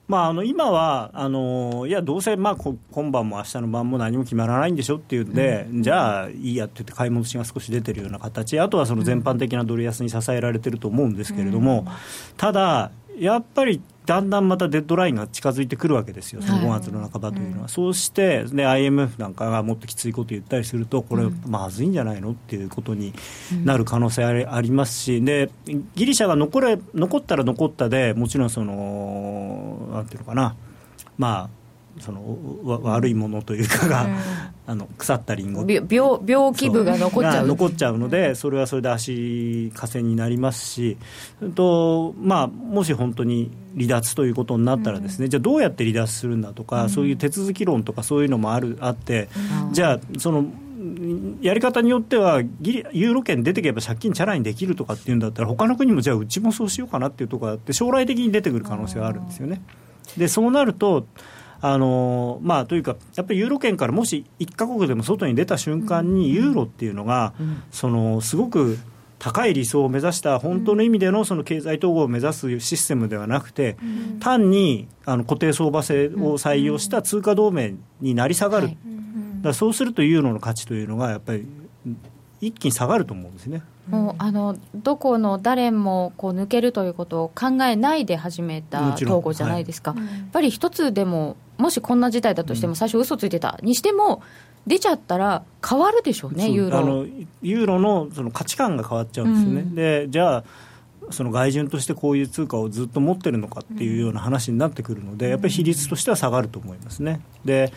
[0.07, 11.87] まあ、あの今はあのいやどうせまあ今晩も明日の晩も何も決まらないんでしょっていうんで、うん、じゃあいいやって言って買い戻しが少し出てるような形あとはその全般的なドル安に支えられてると思うんですけれども、うん、
[12.37, 17.53] ただやっぱりだんだんまたデッドラインが近づいてくるわけですよ、その5月の半ばというのは。
[17.53, 23.13] はいうん、そうして、ね、IMF なんかがもっときついこと言ったりすると、これ、まずいんじゃないのっていうことに
[23.63, 25.49] なる可能性ありますし、で
[25.95, 30.55] ギリシャが残れ残ったら残ったで、もちろんその、なんていうのかな、
[31.17, 31.49] まあ、
[31.99, 32.37] その
[32.83, 34.17] 悪いものというかが、うん、
[34.67, 37.47] あの腐ったりんご病病気部が残っちゃう。
[37.47, 40.97] 残っちゃうので、それはそれで足かせになりますし、
[41.55, 49.29] とまあ、もし本当に離脱ということになったらですね、うん、じゃあどうやって離脱するんだとか、うん、そういう手続き論とかそういうのもあるあって、
[49.71, 50.45] じゃあその
[51.41, 59.61] やり方によってはユーロ圏出てけば借金チャラにできるとかっていうんだったら他の国もじゃあうちもそうしようかなっていうところがあって将来的に出てくる可能性はあるんですよね。
[60.17, 61.07] でそうなると
[61.67, 67.33] あのまあ、というか、やっぱりユーロ圏からもし1か国でも外に出た瞬間に、ユーロっていうのが、
[67.71, 68.77] そのすごく
[69.17, 73.77] 高い理想を目指した本当の意味でのその経済統合を目指すシステムではなくて、
[74.19, 78.69] 単にあの固定相場制を採用した通貨同盟になり下がる、
[79.41, 81.47] だそうするとユーロの価値というのがやっぱり
[82.41, 83.63] 一気に下がると思うんですね。
[83.89, 93.59] もうあのどこの誰もこう抜けるということを考えないで始めた統合じゃないですか、はい、やっぱり一つでも、もしこんな事態だとしても、最初、嘘ついてた。
[93.61, 94.21] にしても、
[94.67, 96.77] 出ちゃったら変わるでしょうね、ユーロ。
[96.79, 97.05] あの
[97.41, 99.61] ユーロのその価値観が変わっちゃうんですよね。
[99.61, 100.43] うん、でじゃあ
[101.11, 107.21] その外順としてこういう通貨をずっと持ってるのかっていうような話になってくるので、やっぱり比率としては下がると思いますね。
[107.43, 107.71] で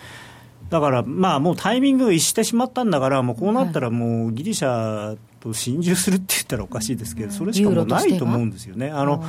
[0.71, 8.91] だから、まあ、もうタイミングを逸してしまったんだから、もうこうなったら、もうギリシャと心中するって言ったらおかしいですけど、それしかもうないと思うんですよね。
[8.91, 9.25] あの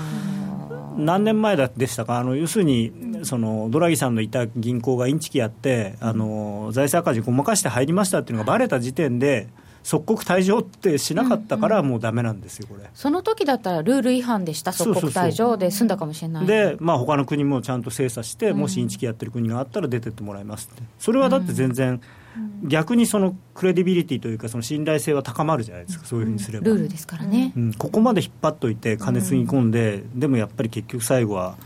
[0.98, 2.92] 何年前でしたか、あの要するに
[3.24, 9.48] そのドラギさんのいた銀行がインチキやって、あの財政赤字ごまかして入りましたっていうのがばれた時点で、
[9.84, 12.90] 即刻退場ってしなかったから、もうだめなんですよ、これ。
[12.94, 16.46] その時だったら、ルール違反でした、即刻退場で済んだかもしれない。
[16.46, 22.02] で、まあ他の国もちゃんと精査して、もしインチキやってる国があったら出てってもらいますって、それはだって全然、
[22.64, 31.58] 逆にそのクレディビリティというかその信頼性は高まるじゃないですかそういうふうにすれば、ルールですからね、うん、ここまで引っ張っといて金つぎ込んで、でもやっぱり結局最後は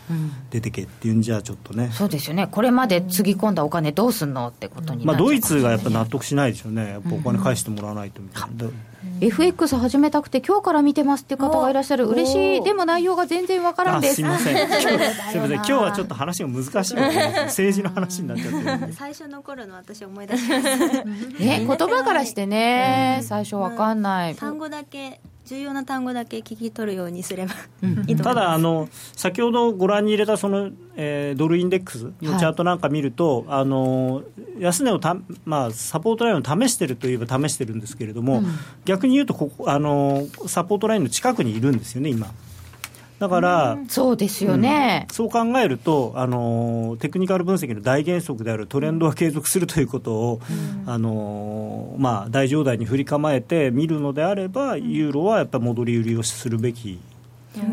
[0.50, 2.48] 出てけっていうんじゃちょっとね、そうですよね。
[2.48, 6.90] これまでつぎ込んだお金どうすんのってことにまあ、ドイツがやっぱ納得しないでしょうね。
[6.90, 8.70] やっぱお金返してもらわないとみたいな、
[9.22, 12.08] FX 始めたくて今日から見てますっていう方がいらっしゃる。
[12.08, 12.64] 嬉しい。
[12.64, 14.16] でも内容が全然わからんです。
[14.16, 14.58] すいません。
[14.58, 14.90] 今 日す
[15.38, 15.54] いません。
[15.54, 16.96] 今日はちょっと話が難しい
[17.46, 20.68] 政治の話になっちゃって最初の頃の私思い出します。
[20.68, 27.54] ね言葉からしてね、最初わかんない、単語だけ重要な単語だけ聞き取るようにすれば、
[28.24, 34.24] ただあの、先ほどご覧に入れたその、えー、ドルインデックスのチャートなんか見ると、はい、あの
[34.60, 38.48] 安値をた、まあ、サポートラインを試してるといえば試してるんですけれども、うん、
[38.86, 42.28] 逆に言うとここあの、サポートラインの近くにいるんですよね、今。
[43.24, 50.42] だから、そうですよね、うん、そう考えるとあの、テクニカル分析の大原則であるトレンドは継続するということを、
[50.86, 57.00] うん、あのまあ、大状態に振り構えて見るのであれば、ユーロはやっぱり戻り売りをするべき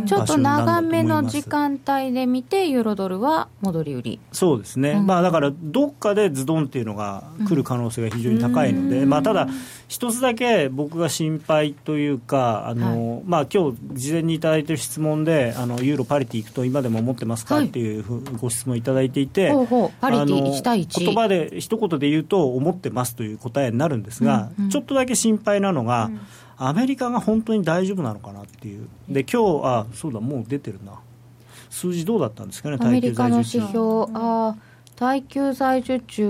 [0.06, 4.20] ちょっと長めの時間帯で見て、ユーロドルは戻り売り。
[4.32, 9.48] そうですね、うん、まあ、だからどっかでズドンっていうのが来る可能性が非常に高いので、うん、まあ、ただ、
[9.88, 18.04] 一つだけ僕が心配というか、あの、はい、まあ今日事前にいただいてる質問で、あのユーロパリティいくと今でも思ってますか、はい、っていう
[18.38, 19.90] ご質問いただいていて、ほうほう。
[20.00, 26.20] パリティ1対1言葉で一言で言うと、思ってますという答えになるんですが、うんうん、ちょっとだけ心配なのが、うん
[26.62, 31.00] アメリカが本当に大丈夫なのかなっていう、で今日あそうだ、もう出てるな、
[31.70, 33.72] 数字どうだったんですかね、アメリカの指標、
[34.12, 34.56] あ
[34.94, 36.22] 耐久在受注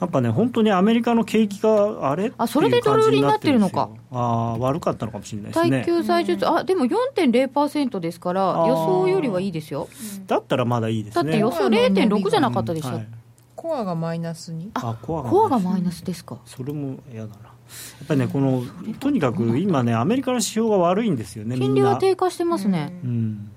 [0.00, 5.70] なんかね、本当にアメリカの景気があれあそれでドル売りになってるのか、あ悪かったのかもしれないですね。
[5.82, 9.88] 耐久在受注、あでも4.0%ですから、予想よりはいいですよ。
[10.26, 11.24] だったらまだいいですね。
[11.24, 12.88] だって予想0.6じゃなかったでしょ。
[12.88, 13.06] うんはい、
[13.54, 14.70] コアがマイナスに？
[14.72, 16.38] あコアがマイナスですか。
[16.46, 17.52] それも嫌だな。
[17.98, 18.64] やっぱりね、この
[19.00, 22.98] とにかく今ね、アメリカの指標が悪いんですよね、金利は低下してますね。
[23.04, 23.50] うん、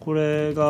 [0.00, 0.62] これが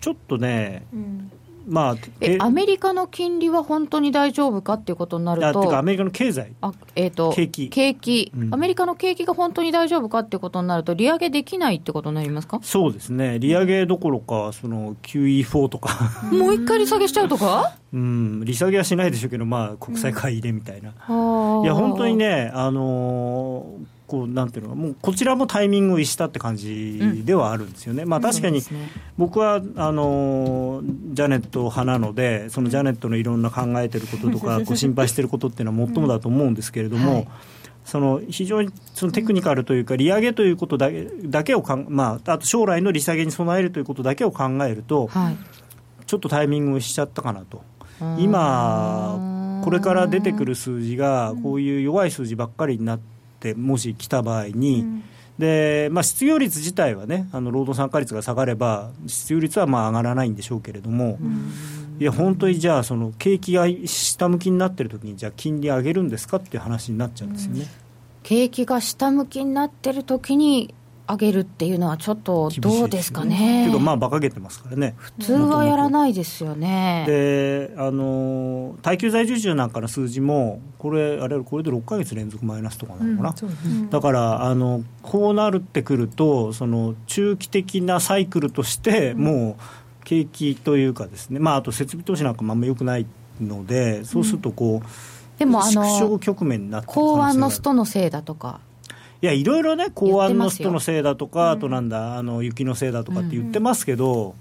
[0.00, 1.32] ちょっとね、うん
[1.68, 7.68] まあ、えアメリカの金利は本当に大丈夫かっていうことになると、アメリカの経済、あえーと、景気。
[7.68, 12.58] 景気、うん、アメリカの景気が本当に大丈夫かっていうことになると、利上げできないってことになりますか？
[12.62, 15.98] そうですね、利上げどころか、その QE4 とか。
[16.32, 17.74] もう一回利下げしちゃうとか？
[17.92, 20.92] うん、利下げはしないでしょうけど、まあ、国債買い入れみたいな。
[21.08, 28.62] うん、いや、本当にね、あのーこうなんていうのもうこちらもタイミングを逸したって感じではあるんですよね、うん、まあ、確かに
[29.18, 30.80] 僕はあの
[31.12, 37.12] ジャネット派なので、そのジャネットのいろんな考えてることとか、 こう心配してることっていうのは最もだと思うんですけれども。
[37.12, 37.28] はい。
[37.84, 45.36] その非常にそのテクニカルというか、利上げということだけだけをかん、まあ、あと将来の利下げに備えるということだけを考えると、はい、
[46.04, 47.62] ちょっとタイミングをしちゃったかなと。
[48.18, 55.04] 今これから出てくる数字がこういう弱い数字ばっかりになってってもし来た場合に、うん、
[55.38, 67.66] でまあ、失業率自体はねあの労働参加率が下がれば失業率はまあ上がらないんでしょうけれども、うん、いや本当にじゃあその景気が下向きになってる時にじゃあ金利上げるんですかっていう話になっちゃうんですよね。
[68.24, 70.74] 景気が下向きになってる時に
[71.08, 73.64] 上げるっていうのはちょっとどうですかね。
[73.64, 74.94] というかまあ馬鹿げてますからね。
[74.98, 77.04] 普通はやらないですよね。
[77.06, 83.34] で、あの耐久財受注なんかの数字もこれあれこれで6か月連続マイナスとかなのかな。
[83.42, 91.40] うん、だからあのこうなるってくるとその中期的なサイクルとしてもう景気というかですね。
[91.40, 93.06] まああと設備投資なんかもあんまり良くない
[93.40, 94.74] ので、そうするとこう。
[94.76, 94.82] うん
[95.38, 98.60] でもあの局面になって港湾のストのせいだとか
[99.20, 104.34] いやいろいろね公安の人のせいだとか、あとなんだあの雪のせいだとかって言ってますけど、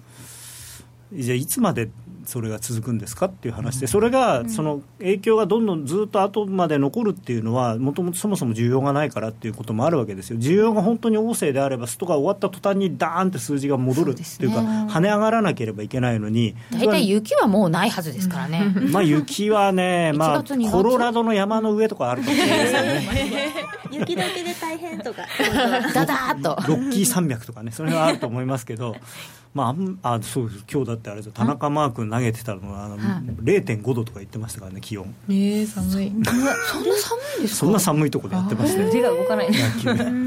[1.14, 1.90] じゃあいつまで
[2.28, 18.74] それが続くんですかっていう話で、それが、その影響がどんどんずっと後まで残るっていうのは、もともとそもそも需要がないからっていうこともあるわけですよ、需要が本当に旺盛であれば、ストが終わった途端にダーンって数字が戻るっていうか、跳ね上がらなければいけないのに、大体雪はもうないはずですからね。
[18.92, 23.54] まあ雪はね、 まあ、コロラドの山の上とかあるかもしれないですよね。
[23.90, 25.22] 雪解けで大変とか、
[25.94, 26.58] だだーっと。
[26.68, 28.96] ロッキー山脈とかね、それはあると思いますけど。
[29.58, 30.66] まあ、あそうです。
[30.72, 35.14] 今日だってあれです田中マー君投げてたのはあの、0.5度とか言ってましたからね気温。
[35.30, 36.12] えー、寒い。
[36.24, 36.54] そんな
[36.96, 37.56] 寒いんですか？
[37.58, 39.50] そんな寒いところでやってましたよ手が動かない。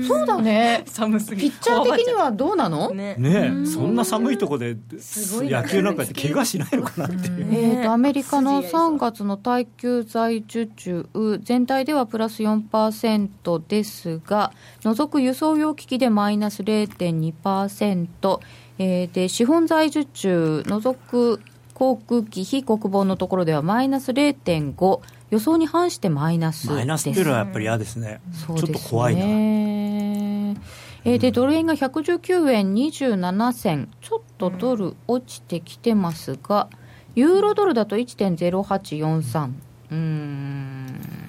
[0.06, 0.82] そうだね。
[0.86, 2.90] 寒すぎピッチャー的にはどうなの？
[2.90, 3.14] ね。
[3.18, 3.66] ね。
[3.66, 7.48] そんな寒いところで野球なんかで怪我しないのかなっていう。
[7.52, 11.06] えー、とアメリカの3月の耐久財受注
[11.42, 14.52] 全体ではプラス4%ですが
[14.82, 18.40] 除く輸送用機器でマイナス0.2%
[18.82, 21.42] えー、で資本財受注除く
[21.74, 29.20] 航空機非国防のところではマイナス0.5予想に反してマイナスマイナスっていうのはやっぱり嫌ですね、ちょっと怖いな。
[29.22, 33.90] えー、でドル円が119円27銭。
[34.00, 36.68] ちょっとドル落ちてきてますが、
[37.14, 39.52] ユーロドルだと1.0843
[39.92, 41.19] うん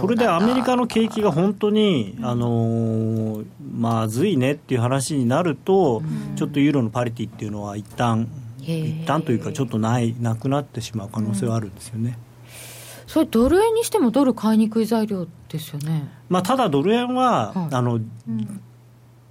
[0.00, 6.02] これでアメリカの景気が本当に、あのー、まずいねっていう話になると、
[6.36, 8.28] ちょっとユーロのパリティっていうのは一旦
[8.76, 12.18] 一旦というか、ちょっとないなくなってしまう可能性はあるんですよね。
[13.06, 16.10] それドル円にしてもドル買いにくい材料ですよね。
[16.28, 18.60] まあ、ただドル円は、はい、あの、うん。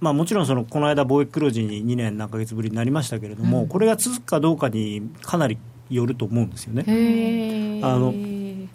[0.00, 5.58] まあ、もちろんそのこの間、貿易黒字に2年何ヶ月ぶりになりましたけれども、うん、これが続くかどうかにかなり
[5.90, 7.80] よると思うんですよね。
[7.82, 8.12] あの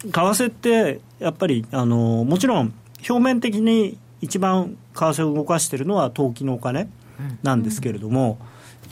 [0.04, 2.74] 為替ってやっぱりあのもちろん
[3.08, 6.88] 表面的に一番為替を動かしているのは投機のお金
[7.42, 8.38] なんですけれども、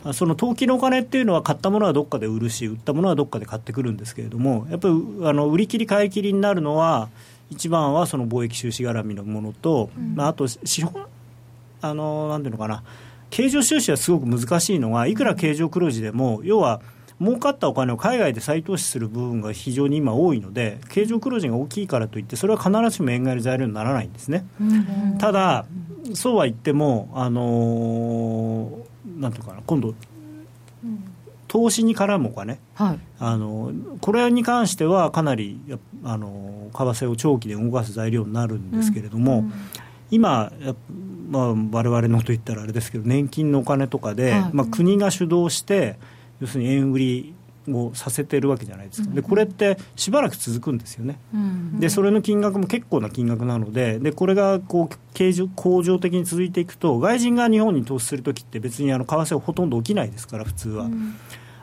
[0.05, 4.95] うん、その投機のお金っていうのは買ったものはどっかで売るし売ったものはどっかで買ってくるんですけれどもやっぱり
[5.25, 7.09] あの売り切り買い切りになるのは
[7.51, 11.07] 一番はその貿易収支絡みのものと、うん、まあ、あと資本
[11.81, 12.83] あのなんていうのかな
[13.31, 16.83] 経常収支はすごく難しいのがいくら経常黒字でも要は
[17.23, 25.64] 儲かったお金を海外で再投資する部分が非常に今多いので経常黒字が大きいからといってそれは必ずしも円買いの材料にならないんですね、うん、ただ
[26.14, 29.95] そうは言ってもあのー、なんていうかな今度
[31.47, 35.61] 投資に絡むお金、はい、あのこれに関してはかなり
[36.03, 39.53] あの為替を長期で動かす材料になるんですけれども、うんうん、
[40.11, 40.51] 今、
[41.29, 45.99] まあ、我々のといったらあれですけど年金のお金とかで、はい、まあ、国が主導して
[46.43, 47.34] 要するに円売り
[47.68, 51.18] をさせてるわけじゃないですか、でこれってしばらく続くんですよね、
[51.78, 60.90] でそれの金額も結構な金額なので、でこれがこう経常恒常的に続いていくと、外人が日本に投資するときって、別にあの為替はほとんど起きないですから、普通は。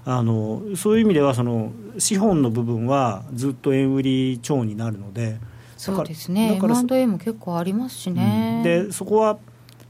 [0.05, 5.37] あのそういう意味ではその資本の部分はずっと円売り超になるので
[5.77, 6.59] そうですね。
[6.61, 9.37] M&A も結構ありますしね、うん、でそこは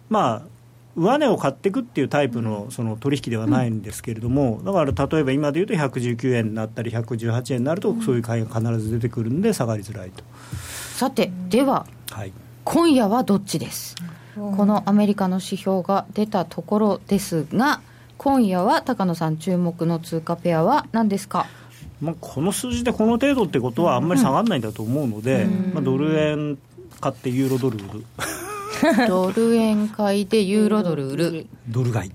[0.10, 0.59] まあ
[1.00, 10.24] 上値を買っていくっていうタイプのその取引ではないんですけれども、だから例えば今でいうと119円になったり118円になるとそういう買いが必ず出てくるんで下がりづらいと。
[10.96, 12.34] さてでは、はい、
[12.66, 13.96] 今夜はどっちです、
[14.36, 17.82] このアメリカの指標が出たところですが
[18.18, 21.46] 今夜は高野さん注目の通貨ペアは何ですか？
[22.02, 26.58] まあ、この数字でこの程度ってことはあんまり下がらないんだと思うので、まあ、ドル円
[27.02, 27.78] 買ってユーロドル
[29.08, 31.48] ドル円買いでユーロドル売る。
[31.68, 32.12] ドル買い。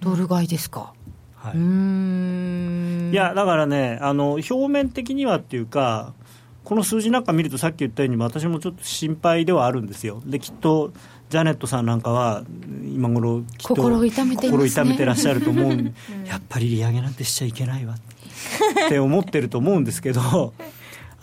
[0.00, 0.92] ドル買いですか？
[1.36, 6.14] はい、いやだからねあの表面的にはっていうか
[6.62, 10.22] この数字なんか見るとさっき言ったように私もちょっと心配ではあるんですよ。
[10.24, 10.92] できっと
[11.30, 12.44] ジャネットさんなんかは
[12.84, 15.72] 今頃きっと心痛めて、ね、心痛めてらっしゃると思う
[16.26, 20.52] やっぱり利上げなんてしちゃいけないわって思ってると思うんですけど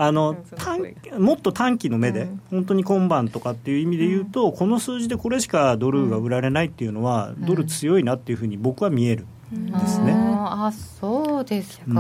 [0.02, 0.38] あの
[1.18, 9.26] もっと短期の目で、本当に今晩とかっていう意味で言うと、この数字でこれしかドルが売られないっていうのは、ドル強いなっていうふうに僕は見える。
[9.52, 11.94] ですね、あそうですか、うん、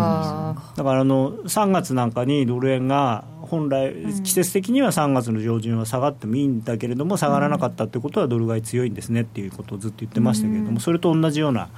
[0.75, 3.91] だからあの3月なんかにドル円が本来、
[4.23, 11.69] 季節的には3月の上旬は下がってもいいんだけれども、下がらなかったってことは、ドル買い強いんですねっていうことをずっと言ってましたけれども、それと同じような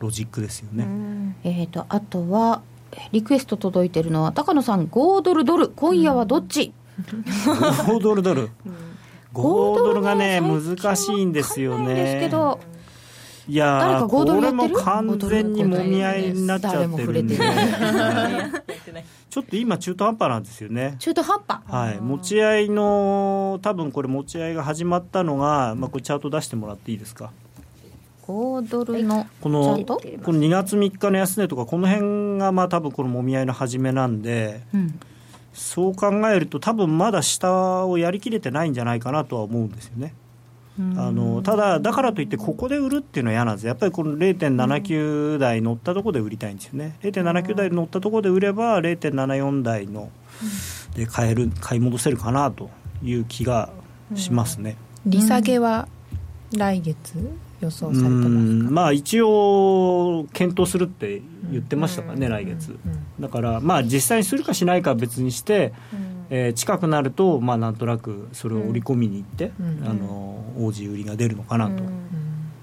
[0.00, 1.36] ロジックですよね。
[1.44, 2.62] えーとあとは
[3.12, 5.68] リクエスト届いてるのは高野さん5ドルドル。
[5.68, 8.50] 今夜はどっち、うん、5ドルドル、
[9.34, 9.42] 5
[9.76, 12.30] ドルがね難しいんですよね。
[13.48, 17.36] いやこれも完全にもみ合いになっちゃってるんで。
[19.30, 20.94] ちょっと今中途半端なんですよね。
[20.98, 21.60] 中途半端。
[21.66, 22.00] はい。
[22.00, 27.32] 持ち合いの多分これ持ち合いが始まったのが、まあ、これチャート出してもらっていいですか？
[28.22, 35.00] 5ドルのこのこの2月3日の安値とかこの辺がまあ多分このもみ合いの始めなんで、うん、
[35.52, 40.14] そう考えると多分まだ下をやりきれてないんじゃないかなとは思うんですよね。
[40.96, 50.10] あのただ、だからといってここで売るっていうのは嫌なんですやっぱりこの0.79台乗ったところで売りたいんですよね、0.79台乗ったところで売れば、0.74台の
[50.96, 52.70] で買える買い戻せるかなと
[53.02, 53.68] いう気が
[54.14, 54.76] しますね。
[55.04, 55.88] 利下げは
[56.56, 57.18] 来月？
[57.62, 62.76] 予想されてますまあ一応検討するって言ってましたからね、来月、
[63.20, 65.72] だからまあ実際にするかしないかは別にして、
[66.30, 69.52] えー、近くなるとまあなんとなくそれを織り込みに行って、
[69.86, 71.82] あの王子売りが出るのかなと、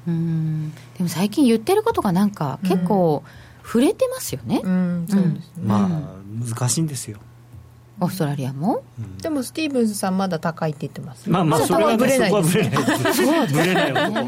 [0.08, 0.74] うん。
[0.98, 3.24] でも最近言ってることがなんか結構
[3.64, 5.06] 触れてますよね、うん。
[5.08, 5.42] そうですね。
[5.64, 7.20] まあ難しいんですよ
[8.02, 12.34] オーストラリアも、うん、でもスティーブンスさんまだ高いって言ってます、まあまあそれは、ね、ブレない。
[12.34, 12.72] ですね
[13.52, 13.92] ブレない。
[13.94, 14.26] 男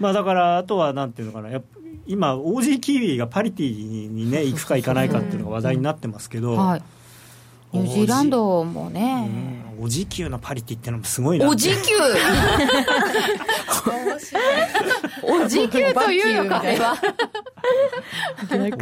[0.00, 1.50] まあだからあとはなんていうのかな。
[1.50, 1.62] やっ
[2.06, 6.82] 今オージーキーウィがパリティにね行くか行かないかっていうのが話題になってますけど、はい。
[7.72, 11.48] ニュージーランドもね、お時給のパリティってのもすごいな。
[11.48, 11.76] お時給
[15.22, 16.96] お時給というのかは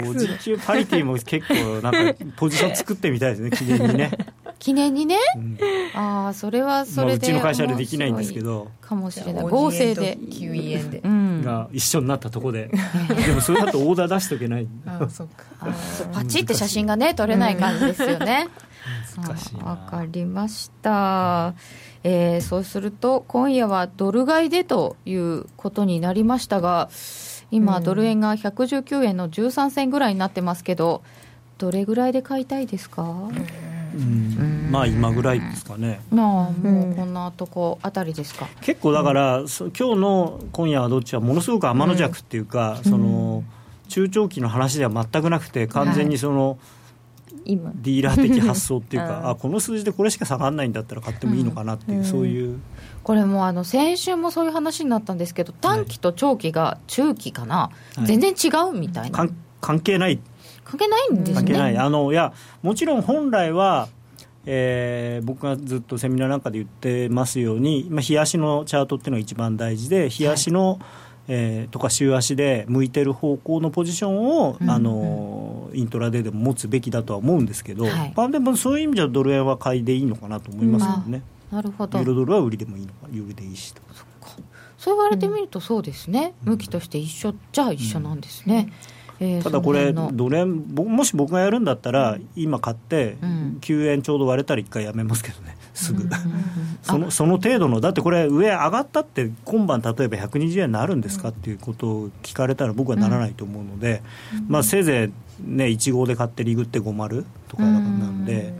[0.07, 3.51] お時給パリティも結構なんかポジション作ってみたいですね。
[3.51, 4.11] 記念にね。
[4.59, 5.59] 記念にね、うん、
[5.95, 8.68] ああそれはそれで、まあ、うちの会社でできないんですけど。
[8.82, 10.18] かもしれない合成で。
[10.18, 12.70] 9円で、うん、が一緒になったとこで。
[13.26, 14.68] でもそれだとオーダー出しとけない。
[14.86, 15.45] あそっか。
[16.12, 18.70] パチって写真がね撮れない感じですよね、難しい
[19.62, 21.55] わかりました、
[22.03, 26.88] えー、そうすると今夜はドル買いでということになりましたが
[27.51, 31.03] 今、ドル円が119円の13銭ぐらいになってますけど
[31.59, 34.68] どれぐらいで買いたいですか、うん。
[34.70, 36.01] まあ今ぐらいですかね。
[36.11, 38.49] まあもうこんなとこあたりですか。
[38.62, 43.45] 結構だから、うん、今日の今夜はどっちはものすごく天の弱っていうか、うん、その
[43.88, 46.59] 中長期の話では全くなくて完全にその、はい
[47.51, 47.73] 今。
[47.75, 52.61] ディーラー的発想っていうかあこの数字でこれしか下がらないんだったら買ってもいいのかなっていう、うん、そういう。
[53.03, 59.29] これもあの先週もそういう話になったんですけど短期と長期が中期かな、はい、全然違うみたいな、
[59.61, 60.21] 関係ない。
[60.65, 61.35] 関係ないんですね。
[61.35, 61.79] 関係ない。
[61.79, 62.33] あのいや
[62.63, 63.89] もちろん本来は
[64.47, 70.79] えー、僕がずっとセミナーなんかで言ってますように、まあ、日足のチャートっていうのが一番大事で日足の、はい
[71.33, 81.22] えー、とか週足で向いてる方向のポジションを、うんうん、あのイントラデーでも持つべきだとは思うんですけど、はい、まあ、でもそういう意味ではドル円は買いでいいのかなと思いますよね、
[81.53, 81.99] うん、なるほど。
[81.99, 83.81] ユーロドルは売りでもいいのかユーロでいいしと
[84.76, 88.72] そう言われてみるとそうですね、うん、向きとして一緒じゃあ一緒なんですね、
[89.21, 93.18] えー、ただこれ、ドル円、もし僕がやるんだったら、今買って、
[93.61, 95.57] 9円ちょうど割れたら1回やめますけどね。
[95.75, 96.09] すぐ、
[96.83, 104.03] そのその程度の、だってこれ、上上がったって、今晩、例えば120円になるんですかっていうことを聞かれたら、僕はならないと思うので、
[104.49, 105.11] まあ、せいぜ
[105.45, 108.55] い、ね、1号で買ってリグって50とかなんで、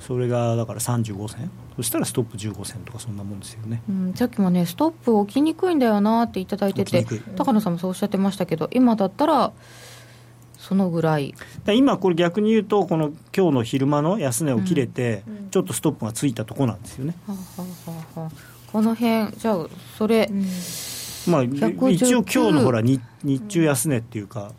[0.00, 1.50] それがだから35銭。
[1.76, 7.04] そしたらストップ15銭とかそんなもんですよね、うん、さっきもねストップ置きにくいんだよなっていただいてて
[7.36, 9.52] 高野さんもそうおっしゃってましたけど今だったら
[10.62, 11.34] そのぐらい。
[11.74, 17.16] 今、これ逆に言うと、この今日の昼間の安値を切れて、うん、ちょっとストップがついたとこなんですよね。
[17.26, 17.68] はあは
[18.16, 18.30] あはあ、
[18.70, 19.66] この辺じゃあ、
[19.98, 20.46] それ、うん、
[21.32, 24.52] まあ、一応、今日のほら日、日中安値っていうか、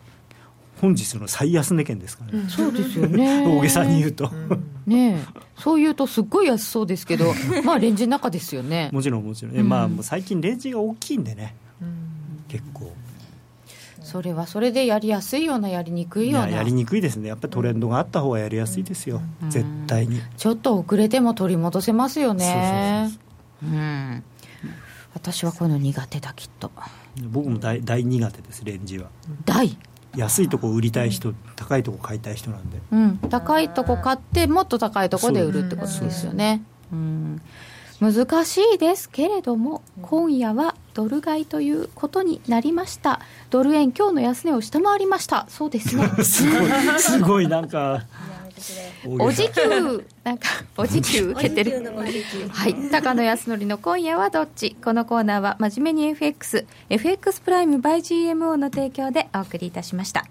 [0.82, 3.48] 本日の最安値圏ですからね、うん、そうですよね。
[3.48, 4.30] 大げさに言うと、
[4.86, 5.24] ね
[5.58, 7.34] そう言うとすっごい安そうですけど
[7.64, 8.90] まあレンジの中ですよね。
[8.92, 11.56] もちろんもちろん、まあ最近レンジが大きいんでね、
[12.50, 12.92] 結構
[14.14, 16.50] それはそれでやりやすいようなやりにくいような。
[16.50, 17.30] やりにくいですね。
[17.30, 20.22] やっぱりトレンドがあった方がやりやすいですよ、うん、絶対に。
[20.38, 23.10] ちょっと遅れても取り戻せますよね。
[23.64, 24.24] うん。
[25.16, 26.72] 私はこういうの苦手だきっと。
[27.24, 29.08] 僕も大大苦手ですレンジは。
[29.46, 29.76] 大？
[30.16, 36.62] 安いとこ売りたい人、うん、高いとこ買いたい人なんで、うん、高いとこ買ってもっと高いとこで売るってことですよね。
[36.92, 37.42] うん
[38.12, 43.22] 難しいですけれども今夜はドル買いということになりました。
[43.50, 45.46] ドル円今日の安値を下回りました。
[45.48, 46.06] そうですね。
[46.22, 48.04] すごいすごいなんか
[49.20, 50.48] お時給なんか
[50.78, 51.82] お時給受けてる。
[52.50, 52.76] はい。
[52.92, 54.76] 高野康則の今夜はどっち？
[54.84, 60.26] このコーナーは真面目に FXFX プライム by GMO の提供でお送りいたしました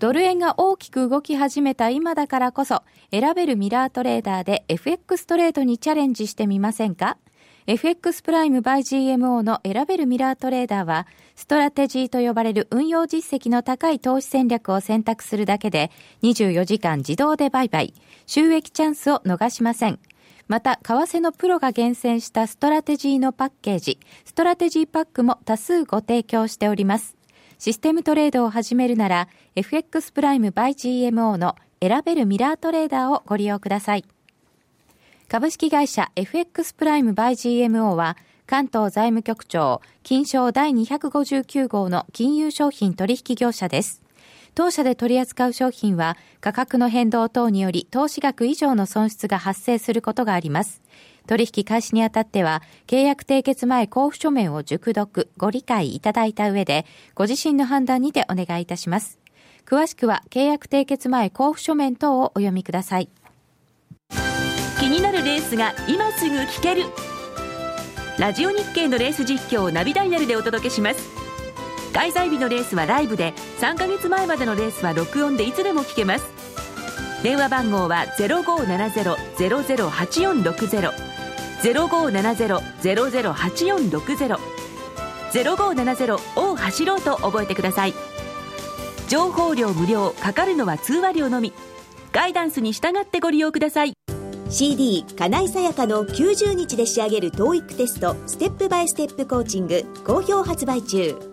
[0.00, 7.18] ドル円が大きく動き始めた今だからこそ、選べるミラートレーダーで FX トレードにチャレンジしてみませんか
[7.66, 15.90] ？FX プライム by GMO の選べるミラートレーダーは、ストラテジーと呼ばれる運用実績の高い投資戦略を選択するだけで、
[16.22, 17.92] 24時間自動で売買、
[18.26, 19.98] 収益チャンスを逃しません。
[20.48, 27.19] また、為替のプロが厳選したストラテジーのパッケージ、ストラテジーパックも多数ご提供しております。
[27.60, 34.04] システムトレードを始めるなら、FX プライム by GMO の選べるミラートレーダーをご利用ください。
[35.28, 44.02] 株式会社 FX プライム by GMO は、関東財務局長、金商第259号の金融商品取引業者です。
[44.54, 50.82] 当社で取り扱う商品は価格の変動等により投資額以上の損失が発生することがあります。
[51.26, 59.20] 取引開始にあたっては、契約締結前交付書面を熟読、ご理解いただいた上で、ご自身の判断にてお願いいたします。
[59.64, 63.08] 詳しくは、契約締結前交付書面等をお読みください。
[64.80, 66.84] 気になるレースが今すぐ聞ける。
[68.18, 71.29] ラジオ日経のレース実況をナビダイヤルでお届けします。
[71.92, 76.24] 開催日のレースはライブで3ヶ月前までのレースは録音でいつでも聞けます。
[77.22, 80.92] 電話番号は0570-008460
[81.62, 84.38] 0570-008460
[85.30, 87.94] 0570を走ろうと覚えてください。
[89.08, 91.52] 情報量無料かかるのは通話料のみ。
[92.12, 93.92] ガイダンスに従ってご利用ください。
[94.48, 101.29] CD 金井さやかの90日で仕上げる TOEIC テストステップバイステップコーチング好評発売中。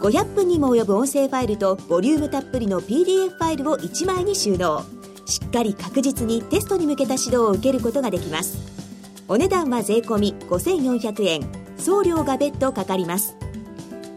[0.00, 4.84] 500分にも及ぶ音声ファイルとボリュームたっぷりの PDF ファイルを1枚に収納。
[5.26, 8.58] しっかり確実にテストに向けた指導を受けることができます。
[9.26, 11.68] お値段は税込5400円。
[11.76, 13.36] 送料が別途かかります。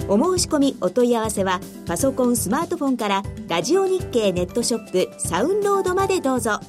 [0.07, 6.59] お申し込みお問い合わせはパソコンスマートフォンからラジオ日経ネットショップサウンロードまでどうぞ。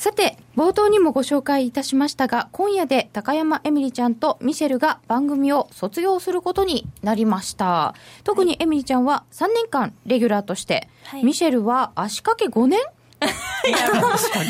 [0.00, 7.94] さて、冒頭にもご紹介いたしましたが、今夜で高山エミリちゃんとミシェルが番組を卒業することになりました。
[8.24, 12.80] 特にエミリちゃんは3年間レギュラーとして、はい、ミシェルは足掛け5年
[13.66, 13.78] い や
[14.14, 14.44] 足掛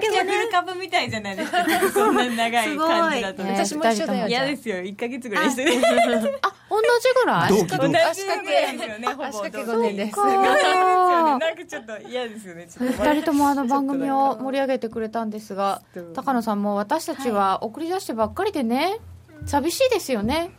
[0.00, 1.64] け5年株みたいじゃないですか。
[1.92, 4.76] そんな長い感じだと、私も一緒だよ嫌ですよ。
[4.76, 7.50] 1か月ぐらいしてあ同じぐらい？
[7.50, 8.76] 同期同期足掛け。
[8.76, 9.24] ですよねほぼ。
[9.24, 12.68] 足掛け5年ですなんかちょっと嫌ですよね。
[12.78, 15.82] 二人ともあの番組を盛り上げてくれたんですが
[16.14, 18.98] 高野さんも私たちは送り出してばっかりでね。
[19.44, 20.52] 寂しいですよね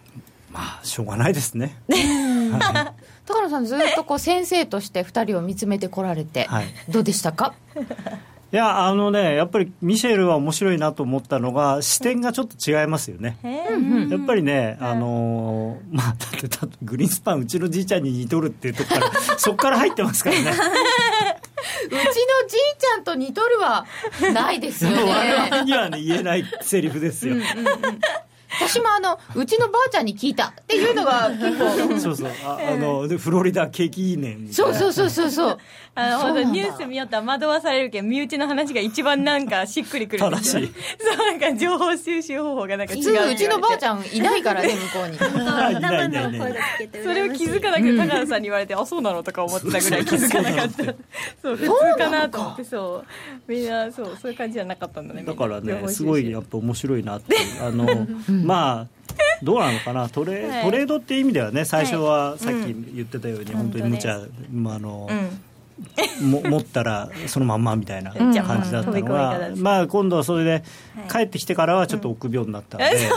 [0.54, 1.76] まあしょうがないですね。
[3.26, 7.54] 高野さんずっとこう先生として2人を見つめてこられて、はい、どうでしたか？
[8.52, 20.42] いやあのねやっぱりミシェルは面白いなと思ったのが視点がちょっと違いますよね、やっぱりねあのー、まあだってだグリーンスパンうちのじいちゃんに似とるっていうとこから そこから入ってますからね。
[20.42, 21.98] うちの
[22.48, 23.88] じいちゃんと似とるは
[24.34, 25.02] ないですよね。
[25.12, 28.00] 我々にはね言えないセリフですよ、うんうんうん
[28.60, 30.50] 私もあのうちのばあちゃんに聞いた。
[30.50, 32.00] っていうのが結構。
[32.00, 32.32] そうそう。
[32.46, 34.38] ああのでフロリダ景気いいね。
[34.52, 35.58] そうそうそうそうそう
[35.96, 40.68] あのニュース見よったら惑わされるけど身内の話が一番なんかしっくりくるんですよ、
[41.00, 45.18] そうなんか情報収集方法がなんか違ううちのばあちゃんいないからね向こうに。
[45.80, 50.84] 生の声が聞けてそれを気づかなくて高野さんに言われて、あそうなのとか思ってたぐらい気づかなかった。
[51.42, 53.04] そう普通かなと思ってそ
[53.48, 57.36] うみんなそうそういう感じじゃなかったんだねだからねすごいやっぱ面白いなって。
[57.62, 59.14] あの、まあ
[59.44, 60.10] どうなのかな。
[60.10, 61.66] トレはい、トレードっていう意味ではね。
[61.66, 64.22] 最初はさっき言ってたように、本当に無茶、
[64.52, 65.40] まああの、うん
[66.22, 70.64] も 持ったらそのまんまみたいな感じだったのが、まあ今度はそれで
[71.12, 73.10] 帰ってきてからはちょっと臆病になったので、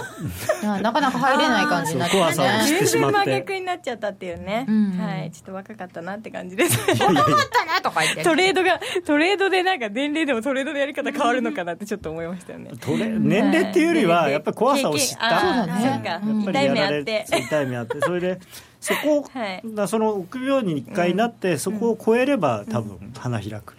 [0.82, 3.30] なかなか入れない感じになって怖さを知ってしまって。
[3.32, 4.66] 逆になっちゃったっていうね、
[4.98, 6.78] はいちょっと若かったなって感じです。
[6.78, 8.22] 若かったなとか言って。
[8.22, 12.70] トレードがトレードでなんか年齢でもトレードのやり方変わるのかなってちょっと思いましたよね。
[12.80, 15.40] トレ年齢っていうよりはやっぱり怖さを知った。
[15.40, 16.02] そうだね
[16.50, 17.26] 痛い目あって。
[17.28, 18.00] 痛い目あって。
[18.00, 18.38] それで
[18.80, 23.76] そこを、はい、その臆病に一回なって、そこを超えれば多分花開く。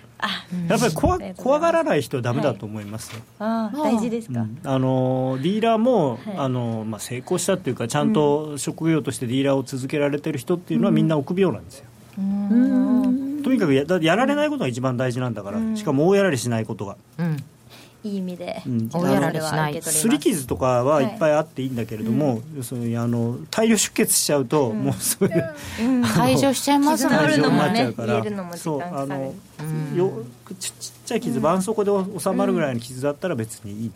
[0.68, 11.86] やっぱり怖怖がらない人はだめだと思いますよ、はい、あ大事ですか、うん、あのディーラーも、はい、あのまあ、成功したっていうかちゃんと職業としてディーラーを続けられてる人っていうのはみんな臆病なんですよ、
[12.18, 17.44] うん、とにかくややられないことが一番大事なんだから、しかも大やられしないことが、うん
[18.08, 20.08] いい意味で、大やられしないす。
[20.08, 21.06] り傷とかはい。
[21.06, 25.54] っぱいあっていいんだけれども、要するにあの大量出血しちゃうと、もうそういう、
[26.16, 27.38] 解消しちゃいますもんね。
[27.52, 28.24] なっちゃうから。
[28.58, 29.34] そうあの、
[29.96, 30.12] よ
[30.60, 30.72] ちっ
[31.06, 33.92] ちゃい傷絆創膏で収まるぐらいの傷だったら別にいい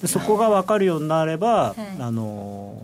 [0.00, 2.80] と、そこが分かるようになれば、あの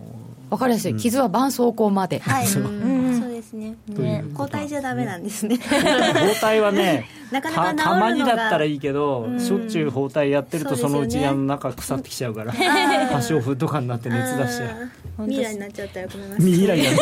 [0.49, 0.95] 分かりやすい。
[0.95, 3.75] 傷は絆創膏まで、はい、そうですね。
[3.87, 4.23] ね。
[4.31, 5.57] 交代じゃダメなんですね。
[5.57, 14.77] 包帯はね なかなかたまにだったらいいけど、しょっちゅう包帯やってるとそのうちあの中腐ってきちゃうから破傷風とかになって熱出しちゃ
[15.19, 15.27] う。
[15.27, 16.97] ミイラになっちゃったらごめんなさいミイラになる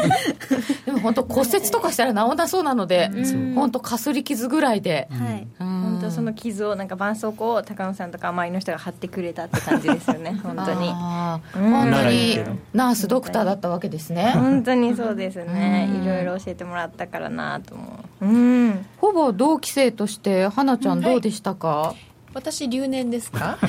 [0.86, 3.10] でも本当骨折とかしたら治らなそうなので
[3.56, 10.90] 本当かすり傷ぐらいで、はい、本とその傷をなんか絆創膏を高野さんとか周りの人が貼ってくれたって感じですよね 本当に。
[11.54, 12.40] 本当に
[12.74, 14.32] ナースドクターだったわけですね。
[14.34, 15.90] 本当にそうですね。
[16.02, 18.26] いろいろ教えてもらったからなと思う。
[18.26, 18.86] うん。
[18.98, 23.58] ほぼ同期生として花ちゃんどうでしたか、はい、私留年ですか？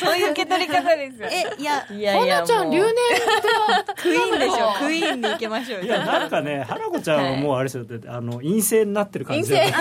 [0.00, 1.28] そういう受け取り方ですよ。
[1.30, 2.92] え、いや、いやいや、花ちゃん留年
[3.96, 4.72] クイーンでしょ？
[4.84, 9.72] クイーンでいけましょういや、なんかね、花子ちゃんはもうあれですよ、あの、陰性になってる感じ陰性。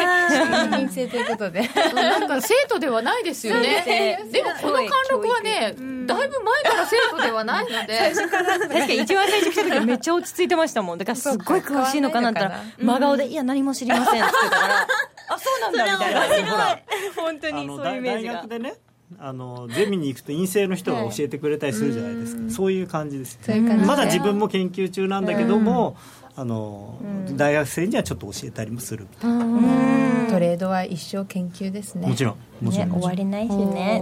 [0.72, 1.62] 陰性ということで。
[1.96, 4.20] なんか生徒ではないですよね。
[4.32, 5.74] でもこの貫禄はね、
[6.06, 7.98] だいぶ前から生徒ではないので。
[8.14, 10.98] 確かに一番最初来た時めっちゃ落ち着いてましたもん。
[11.00, 14.88] だからすっごい詳しいのかなったら、真顔で、いや、何も知りませんって言ったから、
[15.30, 16.78] あ、そうなんだみたいな。
[17.16, 18.34] 本当にそういうイメージが。
[18.34, 18.74] 大学でね、
[19.20, 23.40] あのゼミに行くと陰性の人が教えてくれたりするじゃないですか、はい、そういう感じです
[23.86, 25.98] まだ自分も研究中なんだけども、
[26.36, 26.98] あの
[27.36, 32.08] 大学生にはちょっと教えたりもするトレードは一生研究ですね。
[32.08, 34.02] もちろんもちろん、ね、終われないしね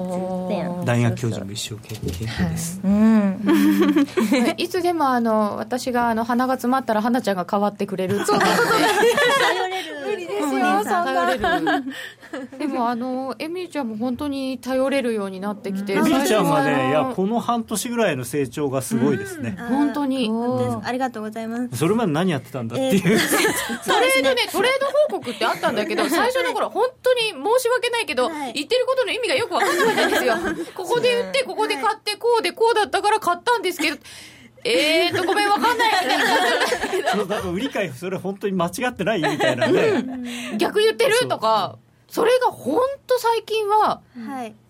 [0.86, 2.50] 大学教授も一生研究。
[2.50, 9.68] です、はい、 いつでもあの私があの鼻が詰まったら花ちゃんが変わってくれるって頼れる無理です
[10.80, 11.39] よ頼れる
[12.59, 20.30] でもあのエミちゃんも本当に頼れるようになってきて、エミちゃんはねいやこの半年ぐらいの成長がすごいですね、本当に。
[20.84, 21.77] ありがとうございます。
[21.77, 30.36] それまで何やってたんだっていう、トレードねトレード報告ってあったんだけど最初の頃本当に申し訳ないけど、言ってることの意味がよく分かんなかったんですよ。
[30.75, 33.97] ここで言ってここで買ってこうでこうだったから買ったんですけど
[34.64, 35.89] えーとごめん分かんない。
[36.05, 41.28] みたいなそうだから売り買いそれ本当に間違ってないみたいなね、逆言ってる？
[41.28, 41.78] とか。
[42.07, 44.01] それが本当最近は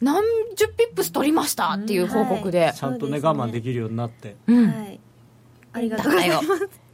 [0.01, 0.23] 何
[0.57, 1.71] 十ピップス取りました？
[1.71, 4.99] っていう報告で、ちゃんとね我慢できるようになって、はい。
[5.71, 6.45] ありがとうございます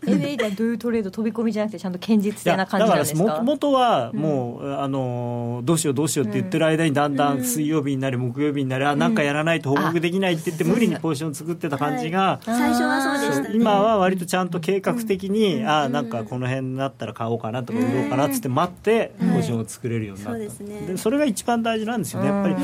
[0.06, 3.20] MA ではどういうトレード飛び込みじゃなくてちゃんと堅実性な感じなんですか？
[3.20, 22.28] だからもともとはもう、うん、あのどうしようどうしようって言ってる間にだんだん水曜日になり木曜日になり、うん、あなんかやらないと報告できないって言って無理にポジション作ってた感じが、最初はそうでした、ね、今は割とちゃんと計画的に、うん、あなんかこの辺になったら買おうかなとか売ろうかなっつって待ってポジションを作れるようになった、そうですね、でそれが一番大事なんですよね。
[22.28, 22.56] やっぱり。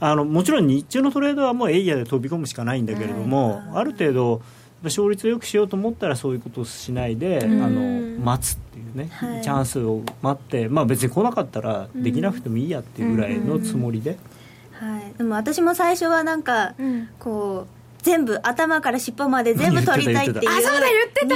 [0.00, 4.42] あのもちろん日中のトレードはもうエイヤで飛び込むしかないんだけれども、ある程度
[4.84, 14.18] 勝率をよくしようと思ったらそういうことをしないで、あの待つっていうね、はい、チャンスを待って、まあ、別に来なかったらできなくてもいいやっていうぐらいのつもりで、
[14.72, 16.74] はい、でも私も最初はなんか、
[17.18, 21.34] こう全部頭から尻尾まで全部 取りたいっていうあそうだ言ってた。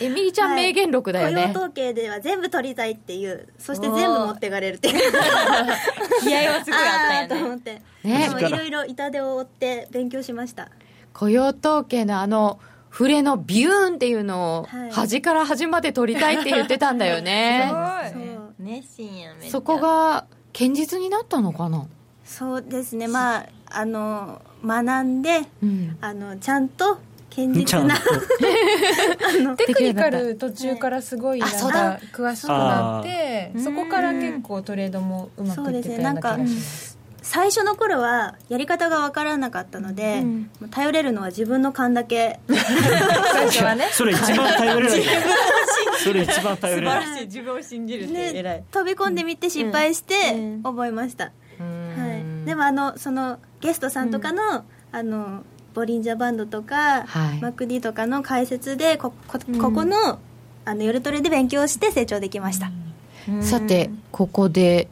[0.00, 5.12] えみーちゃん名言録だよね、はい、雇用統計では全部取りたいっていうそして全部持っていかれるっていう。
[6.22, 7.42] 気合はすごいあったよね。
[7.42, 7.82] と思って。
[8.04, 8.30] ね。
[8.38, 10.70] いろいろ痛手を負って勉強しました
[11.12, 12.58] 雇用統計のあの
[12.92, 17.70] 触れのビューンっていうのを端から端まで取りたいって言ってたんだよね。
[18.10, 18.30] すごい。
[18.58, 21.86] 熱心やめそこが堅実になったのかな？
[22.24, 23.08] そうですね。
[23.08, 26.98] まああの学んで、うん、あのちゃんと
[27.30, 27.96] 堅実な
[29.56, 36.89] テクニカル途中からすごいなんか詳しくなってそこから結構トレードもうまくいってたような気がします
[37.22, 42.40] 最初の頃はやり方が分からなかったので、うん、頼れるのは自分の勘だけ。
[42.48, 43.88] 最初はね。
[43.92, 45.02] それ一番頼れない
[46.02, 47.26] それ一番頼れない素晴らしい。
[47.26, 50.14] 自分を信じるって偉い、飛び込んでみて失敗して
[50.62, 51.30] 覚えました、は
[52.42, 54.62] い、でもあのそのゲストさんとかの、うん、
[54.92, 55.42] あの
[55.74, 60.18] ボリンジャーバンドとか、はい、マクディとかの解説でここここの,、
[60.64, 62.72] あの夜トレで勉強して成長できました、
[63.42, 64.88] さてここで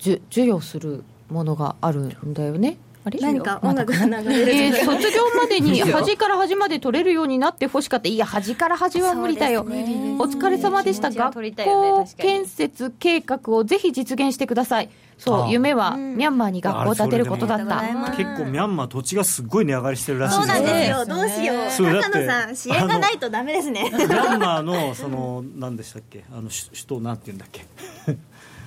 [0.00, 2.78] 授与するものがあるんだよね。
[3.18, 8.08] 何か音楽が流れる、えー、卒業までに 端から端まで取れるようになってほしかった。
[8.10, 11.10] いや端から端は無理だよ、ね、お疲れ様でした。
[11.10, 11.34] 学
[11.64, 14.90] 校建設計画をぜひ実現してください。
[15.16, 17.82] そう夢はミャンマーに学校を建てることだった。
[18.16, 21.06] 結構ミャンマー土地がすごい値上がりしてるらしいそうなんですよ。
[21.06, 22.02] どうしよう。
[22.02, 23.84] 高野さん支援がないとダメですね。
[23.84, 26.24] ミャンマーのその何でしたっけ？
[26.30, 27.64] あの首都なんて言うんだっけ？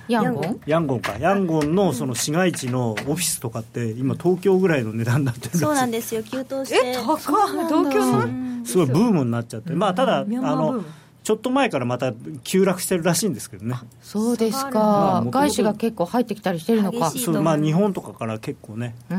[0.08, 0.60] ヤンゴン？
[0.66, 1.00] ヤンゴン。
[1.00, 1.16] か。
[1.18, 6.22] ヤンゴンのその市街地のオフィスとかって今東京ぐらいの値段になってるそうなんですよ。
[6.22, 6.76] 急騰して。
[6.76, 8.66] え高東京の？
[8.66, 9.72] すごいブームになっちゃって。
[9.72, 10.84] まあただあの
[11.22, 13.76] ちょっと前からまた急落してるらしいんですけどね。
[14.02, 15.24] そうですか。
[15.30, 17.10] 外資が結構入ってきたりしてるのか。
[17.10, 19.16] そうまあ日本とかから結構ね売っ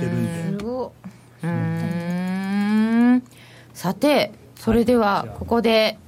[0.00, 0.68] てるんで。
[1.42, 3.22] うん。
[3.74, 5.98] さてそれではここで、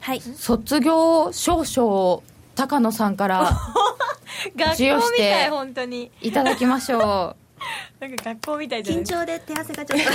[0.00, 2.22] はい、卒業証書を
[2.56, 3.48] 高野さんから
[4.58, 6.10] 授与して本当に。
[6.20, 7.36] いただきましょう。
[8.00, 10.06] なんか学校みたいじゃない緊張で手汗がちょっと。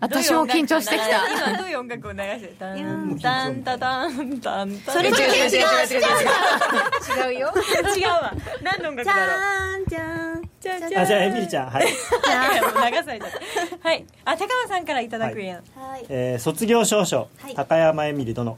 [0.00, 1.50] 私も緊張してきた。
[1.50, 4.94] 今どういう音楽を流してタンタンタタンタンタン。
[4.94, 5.98] それ違う違う違う違
[7.28, 7.52] う違うよ
[7.96, 8.32] 違うわ。
[8.62, 9.32] 何の音楽だろ
[9.84, 9.86] う？
[9.90, 11.70] じゃーんじゃんじゃんあじゃあエミリちゃん。
[11.70, 13.30] はい、流されちゃっ
[13.82, 13.88] た。
[13.88, 14.06] はい。
[14.24, 16.06] あ高野さんからいただくやん、はい。
[16.08, 17.54] えー卒業証書、はい。
[17.54, 18.56] 高山エミリ殿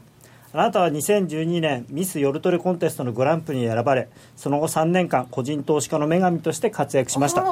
[0.55, 7.43] あなたは2012年ミス夜トレコンテストのグランプリに選ばれその後3年間個人投資家の女神として活躍しました。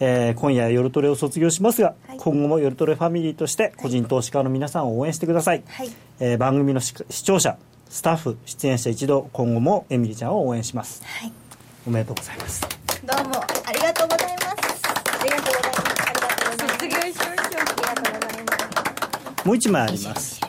[0.00, 2.18] えー今夜夜トレを卒業しますが、はい。
[2.18, 5.90] 今後も夜トレファミリーとして個人投資家の皆さんを応援してください、はい。
[6.20, 7.58] えー番組の視視聴者
[7.88, 11.02] スタッフ出演者一同今後もエミリちゃんを応援します。
[11.04, 11.32] はい。
[11.86, 12.60] おめでとうございます。
[13.04, 14.82] どうもありがとうございます。
[15.20, 16.04] ありがとうございます。
[16.06, 16.62] ありがとうございます。
[16.74, 17.42] 卒業しましょうあり
[17.82, 19.46] がとうございます。
[19.46, 20.40] もう一枚あります、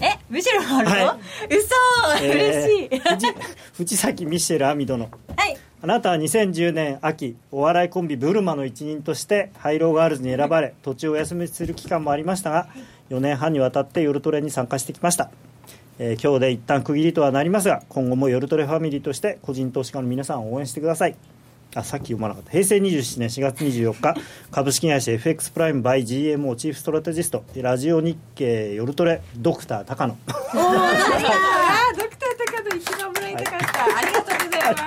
[0.00, 1.18] えむしろあるの、は
[1.50, 2.88] 嘘、嬉しい。
[2.90, 3.26] えー藤
[3.72, 5.56] 藤崎ミシェル亜美殿はい。
[5.80, 12.68] あなたは2010年秋お笑いコンビブルマの一員としてハイローガールズに選ばれ途中お休みする期間もありましたが
[13.10, 15.30] 4年半にわたって夜トレに参加してきました、
[16.00, 21.16] えー今日で一旦区切りとはなりますが今後も夜トレファミリーとして個人投資家の皆さんを応援してください
[21.78, 22.50] あさっき読まなかった。
[22.50, 24.14] 平成27年4月24日
[24.50, 30.16] 株式会社 FX プライム by GMO チーフストラテジストラジオ日経夜トレドクター高野。
[30.26, 34.58] あードクター高野一番もらいたかった、ありがとうございます。
[34.58, 34.86] やったー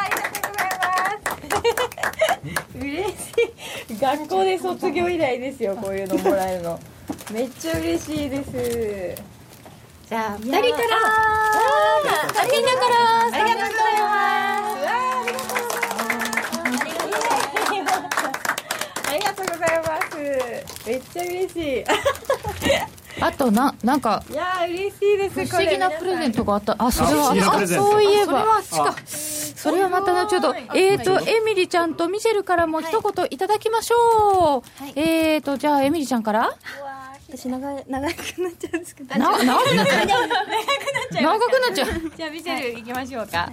[0.00, 0.74] ありがとうござい
[2.44, 2.78] ます。
[2.78, 3.14] 嬉し
[3.90, 3.98] い。
[4.00, 6.80] 学校で卒業以来ですよこういうのもらえるの。
[7.32, 9.22] めっちゃ嬉しいです。
[10.08, 10.86] じゃあ2人二人から。
[11.06, 12.03] あ
[21.26, 21.84] 嬉しい。
[23.20, 26.74] あとななんかいやー嬉しいです不思議なプレゼントがあった。
[26.78, 28.62] あそれはあそういえば。
[28.64, 34.92] それはまた後ほどえーとエミリちゃんとミシェルからも一言いただきましょう、はい。
[34.96, 36.54] えーとじゃあエミリちゃんから
[37.28, 39.18] 私長い長くなっちゃうんですけど。
[39.18, 41.22] な長くなっちゃう。
[41.22, 42.12] 長くなっちゃう。
[42.16, 43.50] じゃあミシェル行きましょうか、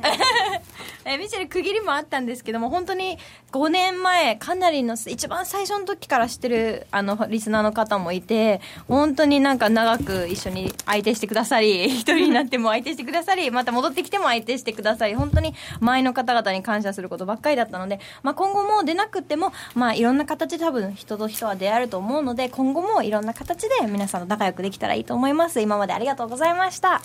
[1.06, 3.18] えミシェル区切りもあったんですけども本当に
[3.52, 25.62] 5年前かなりの一番最初の時から知ってるあのリスナーの方もいて本当になんか長く一緒に相手してくださり 一人になっても相手してくださりまた戻ってきても相手してくださり本当に前の方々に感謝することばっかりだったので、まあ、今後も出なくても、まあ、いろんな形で多分人と人は出会えると思うので今後もいろんな形で皆さんと仲良くできたらいいと思います。
[25.62, 27.02] 今までありがとうございました。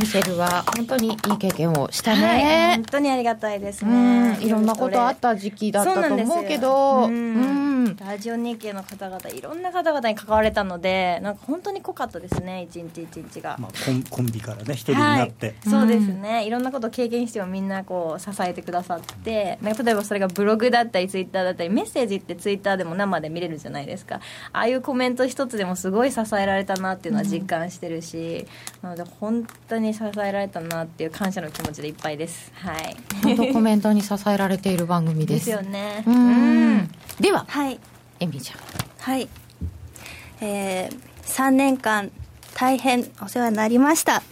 [0.00, 7.02] ミシェルは本当にいい経験をしたはい、ね本、当にありがたいですうねんいろんなことあった時期だったと思うけど。
[7.02, 7.84] そうなんですようん。
[7.84, 7.96] うん。
[7.96, 24.20] ラジオ日経の方々いろんな方々に関われたのでなんか本当に濃かったですね一日一日が、まあ、コンコンビからね一人になって、はい、そうですね、いろんなことを経験してもみんなこう支えてくださって例えばそれがブログだったりツイッターだったりメッセージってツイッターでも生で見れるじゃないですか。
[24.52, 28.46] ああいうコメント一つでもすごい支えられたなっていうのは実感してるし、
[28.82, 32.52] なので本当に支えられたなっていう感謝の気持ちでいっぱいです。
[32.54, 32.96] はい。
[33.22, 36.04] 本当コメントに支えられている番組でですすよね。
[36.06, 36.90] うん。
[37.20, 37.78] でははい。
[38.20, 38.58] エミリちゃん。
[39.00, 39.28] はい。
[40.40, 42.10] えー、3年間
[42.54, 44.16] 大変お世話になりました。
[44.16, 44.22] えっ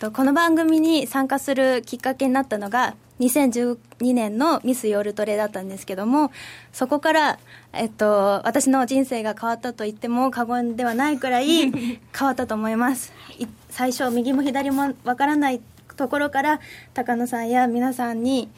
[0.00, 6.32] とこの番組に参加するきっかけになったのが2012年のミスヨルトレだったんですけども
[6.72, 7.38] そこから、
[7.72, 13.12] えっと、私の人生が変わったと言っても過言ではないくらい 変わったと思います。
[13.38, 15.60] い最初右も左もわからない
[15.96, 16.60] ところから
[16.92, 18.48] 高野さんや皆さんに、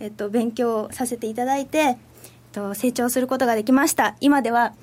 [0.00, 1.96] えっと、勉強させていただいて、えっ
[2.52, 4.16] と、成長することができました。
[4.20, 4.74] 今では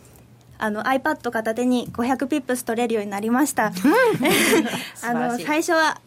[0.57, 3.71] あの iPad 片手に500ピップス取れるようになりました。
[5.03, 5.99] あの最初は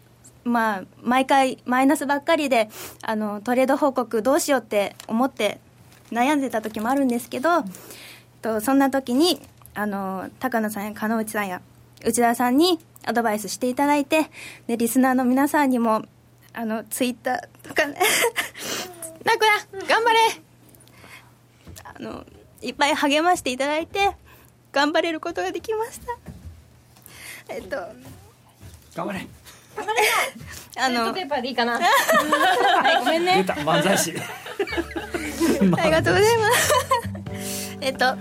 [0.44, 2.68] まあ毎回マイナスばっかりで
[3.02, 5.58] あのトレード報告どうしようって思って
[6.12, 7.64] 悩んでた時もあるんですけど、
[8.42, 9.40] とそんな時に
[9.74, 11.60] あの高野さんや鹿内さんや
[12.04, 14.30] 内田さんにアドバイスしていただいて
[14.66, 16.04] でリスナーの皆さんにも
[16.52, 17.98] あのツイッターとかね。
[19.24, 20.18] なくな頑張れ。
[21.84, 22.24] あの
[22.60, 24.10] いっぱい励ましていただいて
[24.72, 27.54] 頑張れることができました。
[27.54, 27.76] えっと
[28.94, 29.26] 頑張れ
[30.76, 34.12] あのペーパーでいいかなはいごめんね出た漫才師
[35.78, 36.72] ありがとうございます。
[37.80, 38.16] えっと、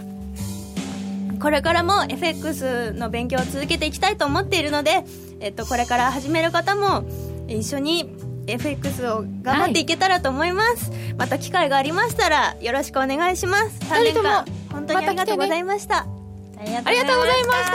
[1.40, 5.04] これからも FX の勉強を続けていきたいと思っているので、
[5.40, 7.06] えっと、これから始める方も
[7.48, 8.14] 一緒に
[8.48, 10.92] FX を頑張っていけたらと思います。
[11.18, 13.80] また機会がありましたらよろしくお願いします。
[13.90, 16.06] 3年間、本当にありがとうございました。
[16.64, 17.72] ありありがとうございまし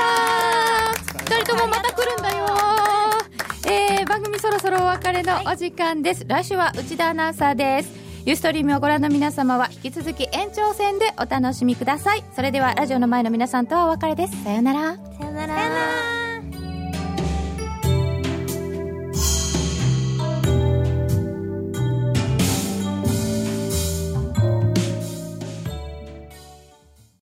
[1.26, 2.46] た二人ともまた来るんだよ
[3.66, 6.24] えー、番組そろそろお別れのお時間です。
[6.26, 7.90] 来週は内田アナウンサーです。
[8.24, 12.24] ユーストリームをご覧の皆様は引き続き延長戦でお楽しみください。
[12.34, 14.44] それではラジオの前の皆さんとはお別れです。
[14.44, 14.96] さようなら。
[14.96, 16.27] さようなら